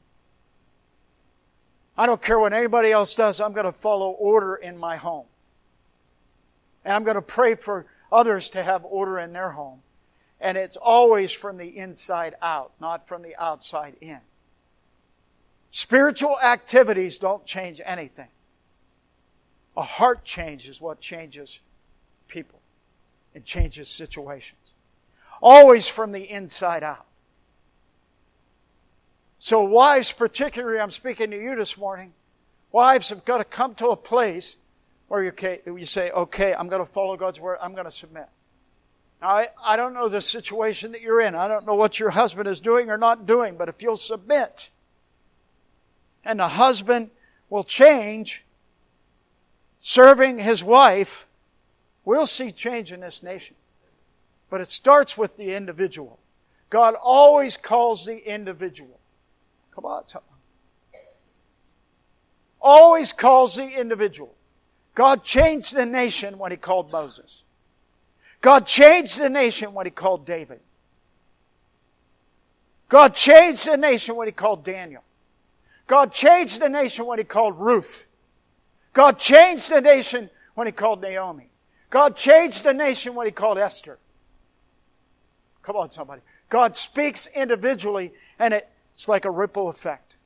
I 1.99 2.07
don't 2.07 2.23
care 2.23 2.39
what 2.39 2.53
anybody 2.53 2.93
else 2.93 3.15
does, 3.15 3.41
I'm 3.41 3.53
going 3.53 3.67
to 3.67 3.73
follow 3.73 4.11
order 4.11 4.55
in 4.55 4.79
my 4.79 4.97
home. 4.97 5.27
And 6.85 6.95
I'm 6.95 7.05
going 7.05 7.17
to 7.17 7.23
pray 7.23 7.57
for 7.57 7.87
others 8.13 8.49
to 8.51 8.63
have 8.63 8.85
order 8.85 9.19
in 9.19 9.33
their 9.33 9.51
home. 9.51 9.81
And 10.41 10.57
it's 10.57 10.77
always 10.77 11.33
from 11.33 11.57
the 11.57 11.77
inside 11.77 12.37
out, 12.41 12.73
not 12.81 13.07
from 13.07 13.23
the 13.23 13.35
outside 13.37 13.97
in. 14.01 14.21
Spiritual 15.71 16.39
activities 16.41 17.19
don't 17.19 17.45
change 17.45 17.81
anything. 17.85 18.29
A 19.77 19.83
heart 19.83 20.25
change 20.25 20.69
is 20.69 20.81
what 20.81 21.01
changes 21.01 21.61
people. 22.29 22.61
and 23.35 23.45
changes 23.45 23.89
situations. 23.89 24.73
Always 25.43 25.87
from 25.89 26.13
the 26.13 26.31
inside 26.31 26.83
out. 26.83 27.05
So, 29.47 29.63
wives, 29.63 30.11
particularly, 30.11 30.81
I'm 30.81 30.91
speaking 30.91 31.31
to 31.31 31.41
you 31.41 31.55
this 31.55 31.79
morning. 31.79 32.15
Wives 32.73 33.11
have 33.11 33.25
got 33.25 33.39
to 33.39 33.45
come 33.45 33.77
to 33.77 33.91
a 33.91 33.97
place 33.97 34.57
where 35.07 35.23
you, 35.23 35.85
say, 35.85 36.11
okay, 36.11 36.53
I'm 36.53 36.69
going 36.69 36.85
to 36.85 36.91
follow 36.91 37.17
God's 37.17 37.39
word. 37.39 37.59
I'm 37.63 37.73
going 37.73 37.85
to 37.85 37.93
submit. 37.93 38.27
Now, 39.23 39.29
I, 39.29 39.49
I 39.63 39.77
don't 39.77 39.95
know 39.95 40.09
the 40.09 40.21
situation 40.21 40.91
that 40.91 41.01
you're 41.01 41.21
in. 41.21 41.37
I 41.37 41.47
don't 41.47 41.65
know 41.65 41.77
what 41.77 42.01
your 42.01 42.11
husband 42.11 42.49
is 42.49 42.61
doing 42.61 42.91
or 42.91 42.99
not 42.99 43.25
doing, 43.25 43.57
but 43.57 43.69
if 43.69 43.81
you'll 43.83 43.95
submit, 43.95 44.71
and 46.25 46.41
the 46.41 46.49
husband 46.49 47.11
will 47.49 47.63
change, 47.63 48.45
serving 49.79 50.41
his 50.41 50.65
wife, 50.65 51.29
we'll 52.05 52.27
see 52.27 52.51
change 52.51 52.91
in 52.91 52.99
this 52.99 53.23
nation. 53.23 53.55
But 54.51 54.61
it 54.61 54.71
starts 54.71 55.17
with 55.17 55.37
the 55.37 55.55
individual. 55.55 56.19
God 56.69 56.97
always 57.01 57.57
calls 57.57 58.05
the 58.07 58.29
individual. 58.29 58.96
Come 59.77 59.85
on, 59.85 60.07
someone. 60.07 60.27
Always 62.61 63.13
calls 63.13 63.57
the 63.57 63.79
individual. 63.79 64.35
God 64.95 65.23
changed 65.23 65.77
the 65.77 65.85
nation 65.85 66.39
when 66.39 66.51
He 66.51 66.57
called 66.57 66.91
Moses. 66.91 67.45
God 68.41 68.67
changed 68.67 69.21
the 69.21 69.29
nation 69.29 69.75
when 69.75 69.85
He 69.85 69.91
called 69.91 70.25
David. 70.25 70.61
God 72.89 73.15
changed 73.15 73.67
the 73.71 73.77
nation 73.77 74.17
when 74.17 74.27
He 74.27 74.33
called 74.33 74.65
Daniel. 74.65 75.03
God 75.87 76.11
changed 76.11 76.61
the 76.61 76.71
nation 76.71 77.05
when 77.05 77.19
He 77.19 77.25
called 77.25 77.61
Ruth. 77.61 78.07
God 78.95 79.19
changed 79.19 79.71
the 79.71 79.83
nation 79.83 80.31
when 80.55 80.67
He 80.67 80.73
called 80.73 81.03
Naomi. 81.03 81.51
God 81.91 82.17
changed 82.17 82.65
the 82.65 82.73
nation 82.73 83.15
when 83.15 83.27
He 83.27 83.31
called 83.31 83.59
Esther. 83.59 83.99
Come 85.63 85.77
on, 85.77 85.91
somebody. 85.91 86.23
God 86.49 86.77
speaks 86.77 87.27
individually 87.35 88.15
and 88.39 88.55
it 88.55 88.71
it's 88.97 89.09
like 89.09 89.27
a 89.27 89.31
ripple 89.31 89.69
effect. 89.69 90.17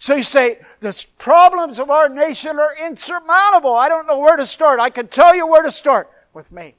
So 0.00 0.16
you 0.16 0.24
say, 0.24 0.58
the 0.80 1.06
problems 1.18 1.78
of 1.78 1.88
our 1.88 2.08
nation 2.08 2.58
are 2.58 2.74
insurmountable. 2.76 3.76
I 3.76 3.88
don't 3.88 4.08
know 4.08 4.18
where 4.18 4.36
to 4.36 4.44
start. 4.44 4.80
I 4.80 4.90
can 4.90 5.06
tell 5.06 5.36
you 5.36 5.46
where 5.46 5.62
to 5.62 5.70
start 5.70 6.10
with 6.34 6.50
me. 6.50 6.74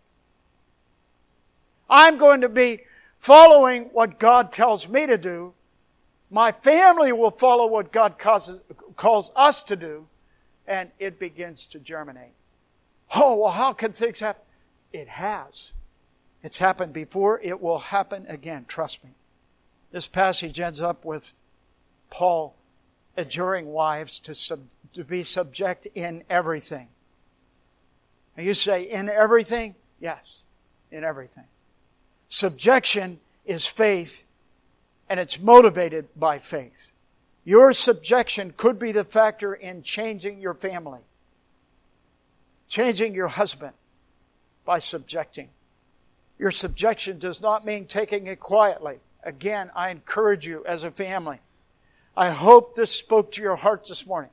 I'm 1.90 2.18
going 2.18 2.42
to 2.42 2.50
be 2.50 2.82
following 3.20 3.84
what 3.94 4.20
God 4.20 4.52
tells 4.52 4.90
me 4.90 5.08
to 5.08 5.18
do. 5.18 5.54
My 6.30 6.52
family 6.52 7.14
will 7.14 7.32
follow 7.32 7.68
what 7.68 7.94
God 7.94 8.20
causes, 8.20 8.60
calls 8.98 9.32
us 9.34 9.64
to 9.64 9.78
do, 9.78 10.08
and 10.68 10.92
it 11.00 11.20
begins 11.20 11.68
to 11.68 11.80
germinate. 11.80 12.34
Oh, 13.16 13.38
well, 13.38 13.52
how 13.52 13.72
can 13.72 13.94
things 13.94 14.20
happen? 14.20 14.44
It 14.92 15.08
has. 15.08 15.72
It's 16.44 16.58
happened 16.58 16.92
before. 16.92 17.40
It 17.42 17.62
will 17.62 17.80
happen 17.80 18.26
again. 18.28 18.66
Trust 18.68 19.06
me. 19.06 19.12
This 19.92 20.08
passage 20.08 20.60
ends 20.60 20.82
up 20.82 21.06
with 21.06 21.34
Paul 22.10 22.56
adjuring 23.16 23.68
wives 23.68 24.20
to, 24.22 24.36
sub, 24.36 24.62
to 24.94 25.04
be 25.04 25.24
subject 25.24 25.88
in 25.96 26.24
everything. 26.30 26.90
And 28.36 28.46
you 28.46 28.54
say, 28.54 28.84
in 28.84 29.10
everything? 29.10 29.76
Yes, 30.00 30.44
in 30.92 31.04
everything. 31.04 31.46
Subjection 32.30 33.20
is 33.46 33.66
faith, 33.66 34.24
and 35.10 35.20
it's 35.20 35.40
motivated 35.40 36.08
by 36.16 36.38
faith. 36.38 36.92
Your 37.44 37.72
subjection 37.72 38.54
could 38.56 38.78
be 38.78 38.92
the 38.92 39.06
factor 39.06 39.54
in 39.54 39.82
changing 39.82 40.42
your 40.42 40.54
family, 40.54 41.00
changing 42.68 43.16
your 43.16 43.30
husband 43.30 43.74
by 44.66 44.80
subjecting. 44.80 45.50
Your 46.38 46.52
subjection 46.52 47.18
does 47.18 47.42
not 47.42 47.66
mean 47.66 47.86
taking 47.86 48.28
it 48.28 48.40
quietly. 48.40 49.00
Again, 49.28 49.72
I 49.76 49.90
encourage 49.90 50.48
you 50.48 50.64
as 50.66 50.86
a 50.86 50.90
family. 50.90 51.42
I 52.16 52.30
hope 52.30 52.76
this 52.76 52.92
spoke 52.92 53.34
to 53.34 53.42
your 53.42 53.58
hearts 53.58 53.90
this 53.90 54.08
morning. 54.08 54.32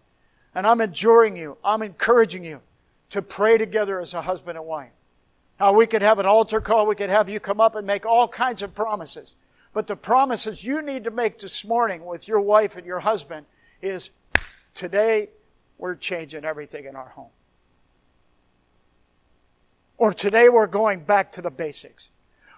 And 0.55 0.69
I'm 0.69 0.81
enjoring 0.81 1.35
you. 1.37 1.59
I'm 1.65 1.83
encouraging 1.83 2.45
you 2.45 2.61
to 3.11 3.21
pray 3.21 3.59
together 3.59 4.01
as 4.01 4.15
a 4.15 4.23
husband 4.23 4.57
and 4.57 4.69
wife. 4.69 4.93
Now, 5.59 5.73
we 5.73 5.89
could 5.89 6.03
have 6.03 6.21
an 6.21 6.27
altar 6.27 6.61
call. 6.61 6.87
We 6.87 6.95
could 6.95 7.11
have 7.11 7.29
you 7.29 7.41
come 7.41 7.61
up 7.61 7.75
and 7.75 7.85
make 7.85 8.07
all 8.07 8.29
kinds 8.29 8.63
of 8.63 8.73
promises. 8.73 9.35
But 9.73 9.89
the 9.89 9.97
promises 9.97 10.65
you 10.65 10.81
need 10.81 11.03
to 11.05 11.11
make 11.11 11.41
this 11.41 11.65
morning 11.65 12.05
with 12.05 12.29
your 12.29 12.41
wife 12.41 12.77
and 12.77 12.87
your 12.87 13.01
husband 13.01 13.47
is 13.83 14.11
today 14.75 15.31
we're 15.77 15.97
changing 15.97 16.45
everything 16.45 16.85
in 16.85 16.95
our 16.95 17.09
home. 17.09 17.31
Or 19.99 20.13
today 20.13 20.49
we're 20.49 20.69
going 20.69 21.01
back 21.01 21.33
to 21.33 21.43
the 21.43 21.51
basics. 21.51 22.11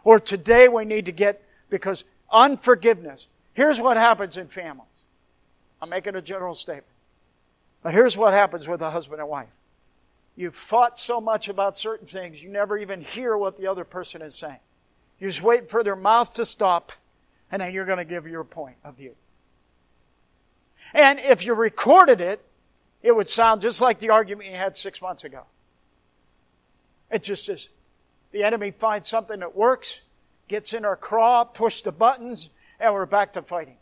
Or 0.04 0.20
today 0.20 0.68
we 0.68 0.84
need 0.84 1.06
to 1.06 1.12
get, 1.12 1.42
because 1.70 2.04
unforgiveness, 2.30 3.28
here's 3.54 3.80
what 3.80 3.96
happens 3.96 4.36
in 4.36 4.48
families. 4.48 4.88
I'm 5.80 5.90
making 5.90 6.16
a 6.16 6.22
general 6.22 6.54
statement. 6.54 6.86
But 7.82 7.94
here's 7.94 8.16
what 8.16 8.32
happens 8.32 8.66
with 8.66 8.80
a 8.82 8.90
husband 8.90 9.20
and 9.20 9.28
wife. 9.28 9.54
You've 10.34 10.54
fought 10.54 10.98
so 10.98 11.20
much 11.20 11.48
about 11.48 11.78
certain 11.78 12.06
things, 12.06 12.42
you 12.42 12.50
never 12.50 12.76
even 12.76 13.00
hear 13.00 13.36
what 13.36 13.56
the 13.56 13.66
other 13.66 13.84
person 13.84 14.22
is 14.22 14.34
saying. 14.34 14.58
You're 15.18 15.30
just 15.30 15.42
waiting 15.42 15.68
for 15.68 15.82
their 15.82 15.96
mouth 15.96 16.32
to 16.34 16.44
stop, 16.44 16.92
and 17.50 17.62
then 17.62 17.72
you're 17.72 17.86
going 17.86 17.98
to 17.98 18.04
give 18.04 18.26
your 18.26 18.44
point 18.44 18.76
of 18.84 18.96
view. 18.96 19.14
And 20.92 21.18
if 21.18 21.44
you 21.44 21.54
recorded 21.54 22.20
it, 22.20 22.44
it 23.02 23.14
would 23.14 23.28
sound 23.28 23.60
just 23.60 23.80
like 23.80 23.98
the 23.98 24.10
argument 24.10 24.50
you 24.50 24.56
had 24.56 24.76
six 24.76 25.00
months 25.00 25.24
ago. 25.24 25.44
It 27.10 27.22
just 27.22 27.48
is. 27.48 27.70
The 28.32 28.42
enemy 28.42 28.72
finds 28.72 29.08
something 29.08 29.40
that 29.40 29.56
works, 29.56 30.02
gets 30.48 30.72
in 30.72 30.84
our 30.84 30.96
craw, 30.96 31.44
push 31.44 31.82
the 31.82 31.92
buttons, 31.92 32.50
and 32.78 32.92
we're 32.92 33.06
back 33.06 33.32
to 33.34 33.42
fighting. 33.42 33.76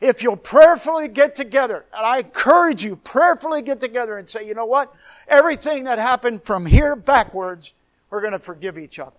If 0.00 0.22
you'll 0.22 0.36
prayerfully 0.36 1.08
get 1.08 1.36
together, 1.36 1.84
and 1.96 2.04
I 2.04 2.18
encourage 2.18 2.84
you, 2.84 2.96
prayerfully 2.96 3.62
get 3.62 3.80
together 3.80 4.18
and 4.18 4.28
say, 4.28 4.46
you 4.46 4.54
know 4.54 4.66
what? 4.66 4.92
Everything 5.28 5.84
that 5.84 5.98
happened 5.98 6.42
from 6.42 6.66
here 6.66 6.96
backwards, 6.96 7.74
we're 8.10 8.20
going 8.20 8.32
to 8.32 8.38
forgive 8.38 8.76
each 8.76 8.98
other. 8.98 9.16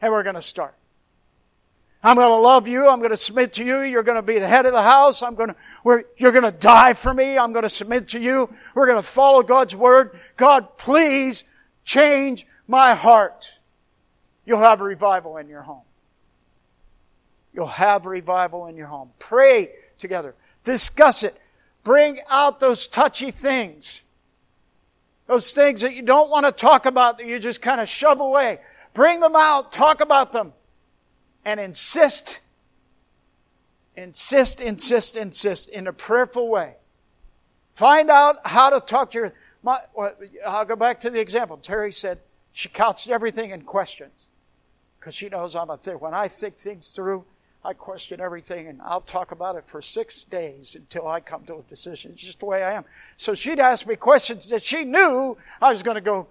And 0.00 0.12
we're 0.12 0.24
going 0.24 0.34
to 0.34 0.42
start. 0.42 0.74
I'm 2.02 2.16
going 2.16 2.28
to 2.28 2.34
love 2.34 2.66
you. 2.66 2.88
I'm 2.88 2.98
going 2.98 3.12
to 3.12 3.16
submit 3.16 3.52
to 3.54 3.64
you. 3.64 3.82
You're 3.82 4.02
going 4.02 4.16
to 4.16 4.22
be 4.22 4.40
the 4.40 4.48
head 4.48 4.66
of 4.66 4.72
the 4.72 4.82
house. 4.82 5.22
I'm 5.22 5.36
going 5.36 5.50
to, 5.50 5.56
we're, 5.84 6.02
you're 6.16 6.32
going 6.32 6.42
to 6.42 6.50
die 6.50 6.94
for 6.94 7.14
me. 7.14 7.38
I'm 7.38 7.52
going 7.52 7.62
to 7.62 7.70
submit 7.70 8.08
to 8.08 8.20
you. 8.20 8.52
We're 8.74 8.86
going 8.86 8.98
to 8.98 9.06
follow 9.06 9.44
God's 9.44 9.76
word. 9.76 10.18
God, 10.36 10.76
please 10.78 11.44
change 11.84 12.44
my 12.66 12.94
heart. 12.94 13.60
You'll 14.44 14.58
have 14.58 14.80
a 14.80 14.84
revival 14.84 15.36
in 15.36 15.48
your 15.48 15.62
home. 15.62 15.82
You'll 17.52 17.66
have 17.66 18.06
revival 18.06 18.66
in 18.66 18.76
your 18.76 18.86
home. 18.86 19.10
Pray 19.18 19.70
together. 19.98 20.34
Discuss 20.64 21.22
it. 21.22 21.36
Bring 21.84 22.20
out 22.28 22.60
those 22.60 22.86
touchy 22.86 23.30
things. 23.30 24.02
Those 25.26 25.52
things 25.52 25.82
that 25.82 25.94
you 25.94 26.02
don't 26.02 26.30
want 26.30 26.46
to 26.46 26.52
talk 26.52 26.86
about 26.86 27.18
that 27.18 27.26
you 27.26 27.38
just 27.38 27.62
kind 27.62 27.80
of 27.80 27.88
shove 27.88 28.20
away. 28.20 28.60
Bring 28.94 29.20
them 29.20 29.36
out. 29.36 29.72
Talk 29.72 30.00
about 30.00 30.32
them 30.32 30.52
and 31.44 31.60
insist, 31.60 32.40
insist, 33.96 34.60
insist, 34.60 35.16
insist 35.16 35.68
in 35.68 35.86
a 35.86 35.92
prayerful 35.92 36.48
way. 36.48 36.76
Find 37.72 38.10
out 38.10 38.46
how 38.46 38.70
to 38.70 38.80
talk 38.80 39.10
to 39.12 39.18
your. 39.18 39.32
My, 39.62 39.78
I'll 40.46 40.64
go 40.64 40.76
back 40.76 41.00
to 41.00 41.10
the 41.10 41.20
example. 41.20 41.56
Terry 41.56 41.92
said 41.92 42.18
she 42.52 42.68
couched 42.68 43.08
everything 43.08 43.50
in 43.50 43.62
questions 43.62 44.28
because 45.02 45.16
she 45.16 45.28
knows 45.28 45.56
I'm 45.56 45.68
a 45.68 45.76
think. 45.76 46.00
When 46.00 46.14
I 46.14 46.28
think 46.28 46.56
things 46.56 46.94
through, 46.94 47.24
I 47.64 47.72
question 47.72 48.20
everything 48.20 48.68
and 48.68 48.80
I'll 48.82 49.00
talk 49.00 49.32
about 49.32 49.56
it 49.56 49.64
for 49.66 49.82
six 49.82 50.22
days 50.22 50.76
until 50.76 51.08
I 51.08 51.18
come 51.18 51.42
to 51.46 51.56
a 51.56 51.62
decision. 51.62 52.12
It's 52.12 52.22
just 52.22 52.38
the 52.38 52.46
way 52.46 52.62
I 52.62 52.74
am. 52.74 52.84
So 53.16 53.34
she'd 53.34 53.58
ask 53.58 53.84
me 53.84 53.96
questions 53.96 54.48
that 54.50 54.62
she 54.62 54.84
knew 54.84 55.36
I 55.60 55.70
was 55.70 55.82
going 55.82 55.96
to 55.96 56.00
go, 56.00 56.28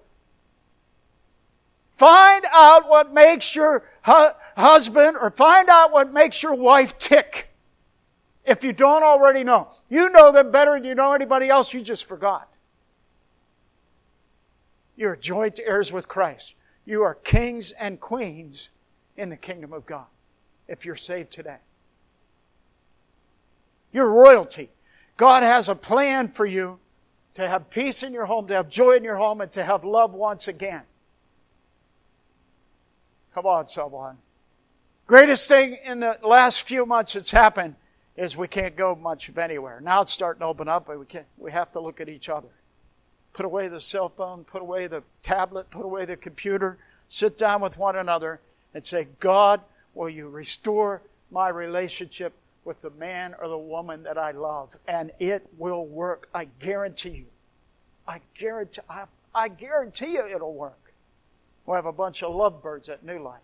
Find 1.90 2.46
out 2.54 2.88
what 2.88 3.14
makes 3.14 3.56
your 3.58 3.84
hu- 4.06 4.32
husband 4.56 5.18
or 5.20 5.32
find 5.32 5.68
out 5.68 5.92
what 5.92 6.14
makes 6.14 6.42
your 6.42 6.56
wife 6.56 6.98
tick. 6.98 7.50
If 8.46 8.64
you 8.64 8.72
don't 8.72 9.04
already 9.04 9.44
know. 9.44 9.68
You 9.90 10.10
know 10.10 10.32
them 10.32 10.50
better 10.50 10.72
than 10.76 10.86
you 10.86 10.96
know 10.96 11.12
anybody 11.12 11.50
else, 11.50 11.74
you 11.74 11.82
just 11.82 12.08
forgot. 12.08 12.48
You're 14.96 15.18
joint 15.18 15.60
heirs 15.64 15.92
with 15.92 16.08
Christ. 16.08 16.56
You 16.86 17.04
are 17.04 17.16
kings 17.16 17.72
and 17.72 18.00
queens 18.00 18.70
in 19.16 19.30
the 19.30 19.38
kingdom 19.38 19.74
of 19.74 19.86
God 19.86 20.08
if 20.68 20.86
you're 20.86 20.96
saved 20.96 21.32
today. 21.32 21.58
You're 23.92 24.10
royalty. 24.10 24.70
God 25.18 25.44
has 25.44 25.70
a 25.70 25.76
plan 25.76 26.30
for 26.30 26.46
you 26.46 26.80
to 27.34 27.48
have 27.48 27.70
peace 27.70 28.04
in 28.04 28.14
your 28.14 28.26
home, 28.26 28.48
to 28.48 28.56
have 28.56 28.70
joy 28.70 28.94
in 28.94 29.04
your 29.04 29.18
home, 29.18 29.42
and 29.42 29.52
to 29.52 29.64
have 29.64 29.84
love 29.84 30.14
once 30.14 30.48
again. 30.48 30.82
Come 33.34 33.46
on, 33.46 33.66
someone. 33.66 34.18
Greatest 35.08 35.48
thing 35.48 35.78
in 35.86 36.00
the 36.02 36.18
last 36.24 36.62
few 36.64 36.86
months 36.86 37.14
that's 37.14 37.32
happened 37.32 37.76
is 38.16 38.36
we 38.36 38.48
can't 38.48 38.76
go 38.76 38.96
much 38.96 39.30
of 39.30 39.38
anywhere. 39.38 39.80
Now 39.82 40.02
it's 40.02 40.12
starting 40.12 40.42
to 40.42 40.46
open 40.46 40.68
up, 40.68 40.88
but 40.88 41.00
we 41.00 41.06
can't, 41.06 41.26
we 41.38 41.52
have 41.52 41.72
to 41.74 41.80
look 41.80 42.02
at 42.02 42.10
each 42.10 42.30
other. 42.30 42.50
Put 43.34 43.46
away 43.46 43.68
the 43.68 43.80
cell 43.80 44.10
phone, 44.10 44.44
put 44.44 44.62
away 44.62 44.88
the 44.88 45.04
tablet, 45.24 45.70
put 45.70 45.86
away 45.86 46.06
the 46.06 46.18
computer, 46.18 46.78
sit 47.08 47.38
down 47.38 47.62
with 47.62 47.78
one 47.78 47.96
another 47.96 48.42
and 48.74 48.86
say, 48.86 49.08
God, 49.20 49.62
will 49.94 50.10
you 50.10 50.30
restore 50.30 51.02
my 51.30 51.50
relationship 51.50 52.34
with 52.66 52.82
the 52.82 52.90
man 52.92 53.36
or 53.42 53.48
the 53.48 53.58
woman 53.58 54.04
that 54.04 54.18
I 54.18 54.32
love? 54.32 54.78
And 54.88 55.12
it 55.20 55.48
will 55.58 55.86
work. 55.86 56.30
I 56.34 56.46
guarantee 56.60 57.10
you. 57.10 57.26
I 58.08 58.20
guarantee, 58.38 58.82
I, 58.90 59.06
I 59.34 59.48
guarantee 59.48 60.14
you 60.14 60.26
it'll 60.26 60.54
work. 60.54 60.94
We'll 61.66 61.76
have 61.76 61.86
a 61.86 61.94
bunch 61.94 62.24
of 62.24 62.36
lovebirds 62.36 62.90
at 62.90 63.04
New 63.04 63.20
Life. 63.20 63.40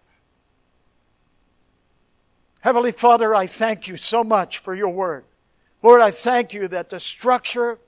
Heavenly 2.62 2.92
Father, 2.92 3.34
I 3.34 3.48
thank 3.48 3.88
you 3.88 3.96
so 3.96 4.24
much 4.24 4.58
for 4.58 4.76
your 4.76 4.90
word. 4.90 5.24
Lord, 5.84 6.02
I 6.02 6.12
thank 6.12 6.54
you 6.54 6.68
that 6.70 6.90
the 6.90 7.00
structure 7.00 7.80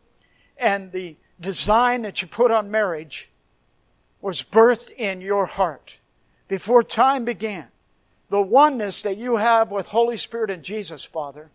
and 0.57 0.91
the 0.91 1.17
design 1.39 2.01
that 2.03 2.21
you 2.21 2.27
put 2.27 2.51
on 2.51 2.71
marriage 2.71 3.29
was 4.21 4.43
birthed 4.43 4.91
in 4.91 5.21
your 5.21 5.45
heart 5.45 5.99
before 6.47 6.83
time 6.83 7.25
began. 7.25 7.67
The 8.29 8.41
oneness 8.41 9.01
that 9.03 9.17
you 9.17 9.37
have 9.37 9.71
with 9.71 9.87
Holy 9.87 10.17
Spirit 10.17 10.51
and 10.51 10.63
Jesus, 10.63 11.03
Father, 11.05 11.49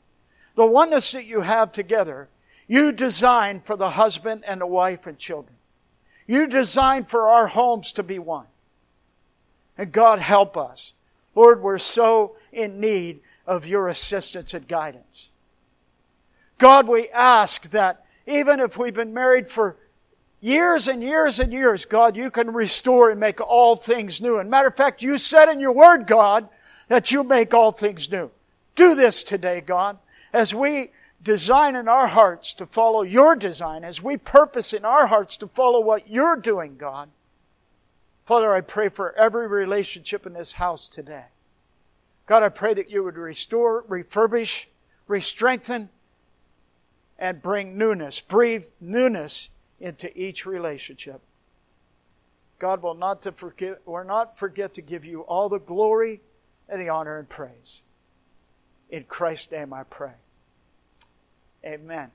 the 0.54 0.66
oneness 0.66 1.12
that 1.12 1.26
you 1.26 1.42
have 1.42 1.72
together, 1.72 2.28
you 2.66 2.92
designed 2.92 3.64
for 3.64 3.76
the 3.76 3.90
husband 3.90 4.44
and 4.46 4.60
the 4.60 4.66
wife 4.66 5.06
and 5.06 5.18
children. 5.18 5.56
You 6.26 6.46
designed 6.46 7.08
for 7.08 7.28
our 7.28 7.48
homes 7.48 7.92
to 7.92 8.02
be 8.02 8.18
one. 8.18 8.46
And 9.76 9.92
God 9.92 10.20
help 10.20 10.56
us. 10.56 10.94
Lord, 11.34 11.62
we're 11.62 11.78
so 11.78 12.36
in 12.52 12.80
need 12.80 13.20
of 13.46 13.66
your 13.66 13.88
assistance 13.88 14.54
and 14.54 14.66
guidance. 14.66 15.30
God, 16.58 16.88
we 16.88 17.08
ask 17.10 17.70
that 17.70 18.03
even 18.26 18.60
if 18.60 18.76
we've 18.76 18.94
been 18.94 19.14
married 19.14 19.48
for 19.48 19.76
years 20.40 20.88
and 20.88 21.02
years 21.02 21.38
and 21.40 21.52
years, 21.52 21.84
God, 21.84 22.16
you 22.16 22.30
can 22.30 22.52
restore 22.52 23.10
and 23.10 23.18
make 23.18 23.40
all 23.40 23.76
things 23.76 24.20
new. 24.20 24.38
And 24.38 24.50
matter 24.50 24.68
of 24.68 24.76
fact, 24.76 25.02
you 25.02 25.18
said 25.18 25.48
in 25.48 25.60
your 25.60 25.72
word, 25.72 26.06
God, 26.06 26.48
that 26.88 27.12
you 27.12 27.24
make 27.24 27.54
all 27.54 27.72
things 27.72 28.10
new. 28.10 28.30
Do 28.74 28.94
this 28.94 29.22
today, 29.22 29.60
God, 29.60 29.98
as 30.32 30.54
we 30.54 30.90
design 31.22 31.74
in 31.74 31.88
our 31.88 32.08
hearts 32.08 32.54
to 32.54 32.66
follow 32.66 33.02
your 33.02 33.34
design, 33.34 33.84
as 33.84 34.02
we 34.02 34.16
purpose 34.16 34.72
in 34.72 34.84
our 34.84 35.06
hearts 35.06 35.36
to 35.38 35.46
follow 35.46 35.80
what 35.80 36.10
you're 36.10 36.36
doing, 36.36 36.76
God. 36.76 37.08
Father, 38.26 38.54
I 38.54 38.60
pray 38.60 38.88
for 38.88 39.14
every 39.16 39.46
relationship 39.46 40.26
in 40.26 40.34
this 40.34 40.52
house 40.52 40.88
today. 40.88 41.26
God, 42.26 42.42
I 42.42 42.48
pray 42.48 42.74
that 42.74 42.90
you 42.90 43.04
would 43.04 43.16
restore, 43.16 43.82
refurbish, 43.84 44.66
re-strengthen, 45.06 45.90
and 47.18 47.42
bring 47.42 47.78
newness, 47.78 48.20
breathe 48.20 48.66
newness 48.80 49.50
into 49.80 50.16
each 50.18 50.46
relationship. 50.46 51.20
God 52.58 52.82
will 52.82 52.94
not 52.94 53.22
to 53.22 53.32
forget 53.32 53.80
or 53.84 54.04
not 54.04 54.38
forget 54.38 54.74
to 54.74 54.82
give 54.82 55.04
you 55.04 55.20
all 55.22 55.48
the 55.48 55.58
glory 55.58 56.20
and 56.68 56.80
the 56.80 56.88
honor 56.88 57.18
and 57.18 57.28
praise. 57.28 57.82
In 58.90 59.04
Christ's 59.04 59.52
name 59.52 59.72
I 59.72 59.82
pray. 59.84 60.12
Amen. 61.64 62.10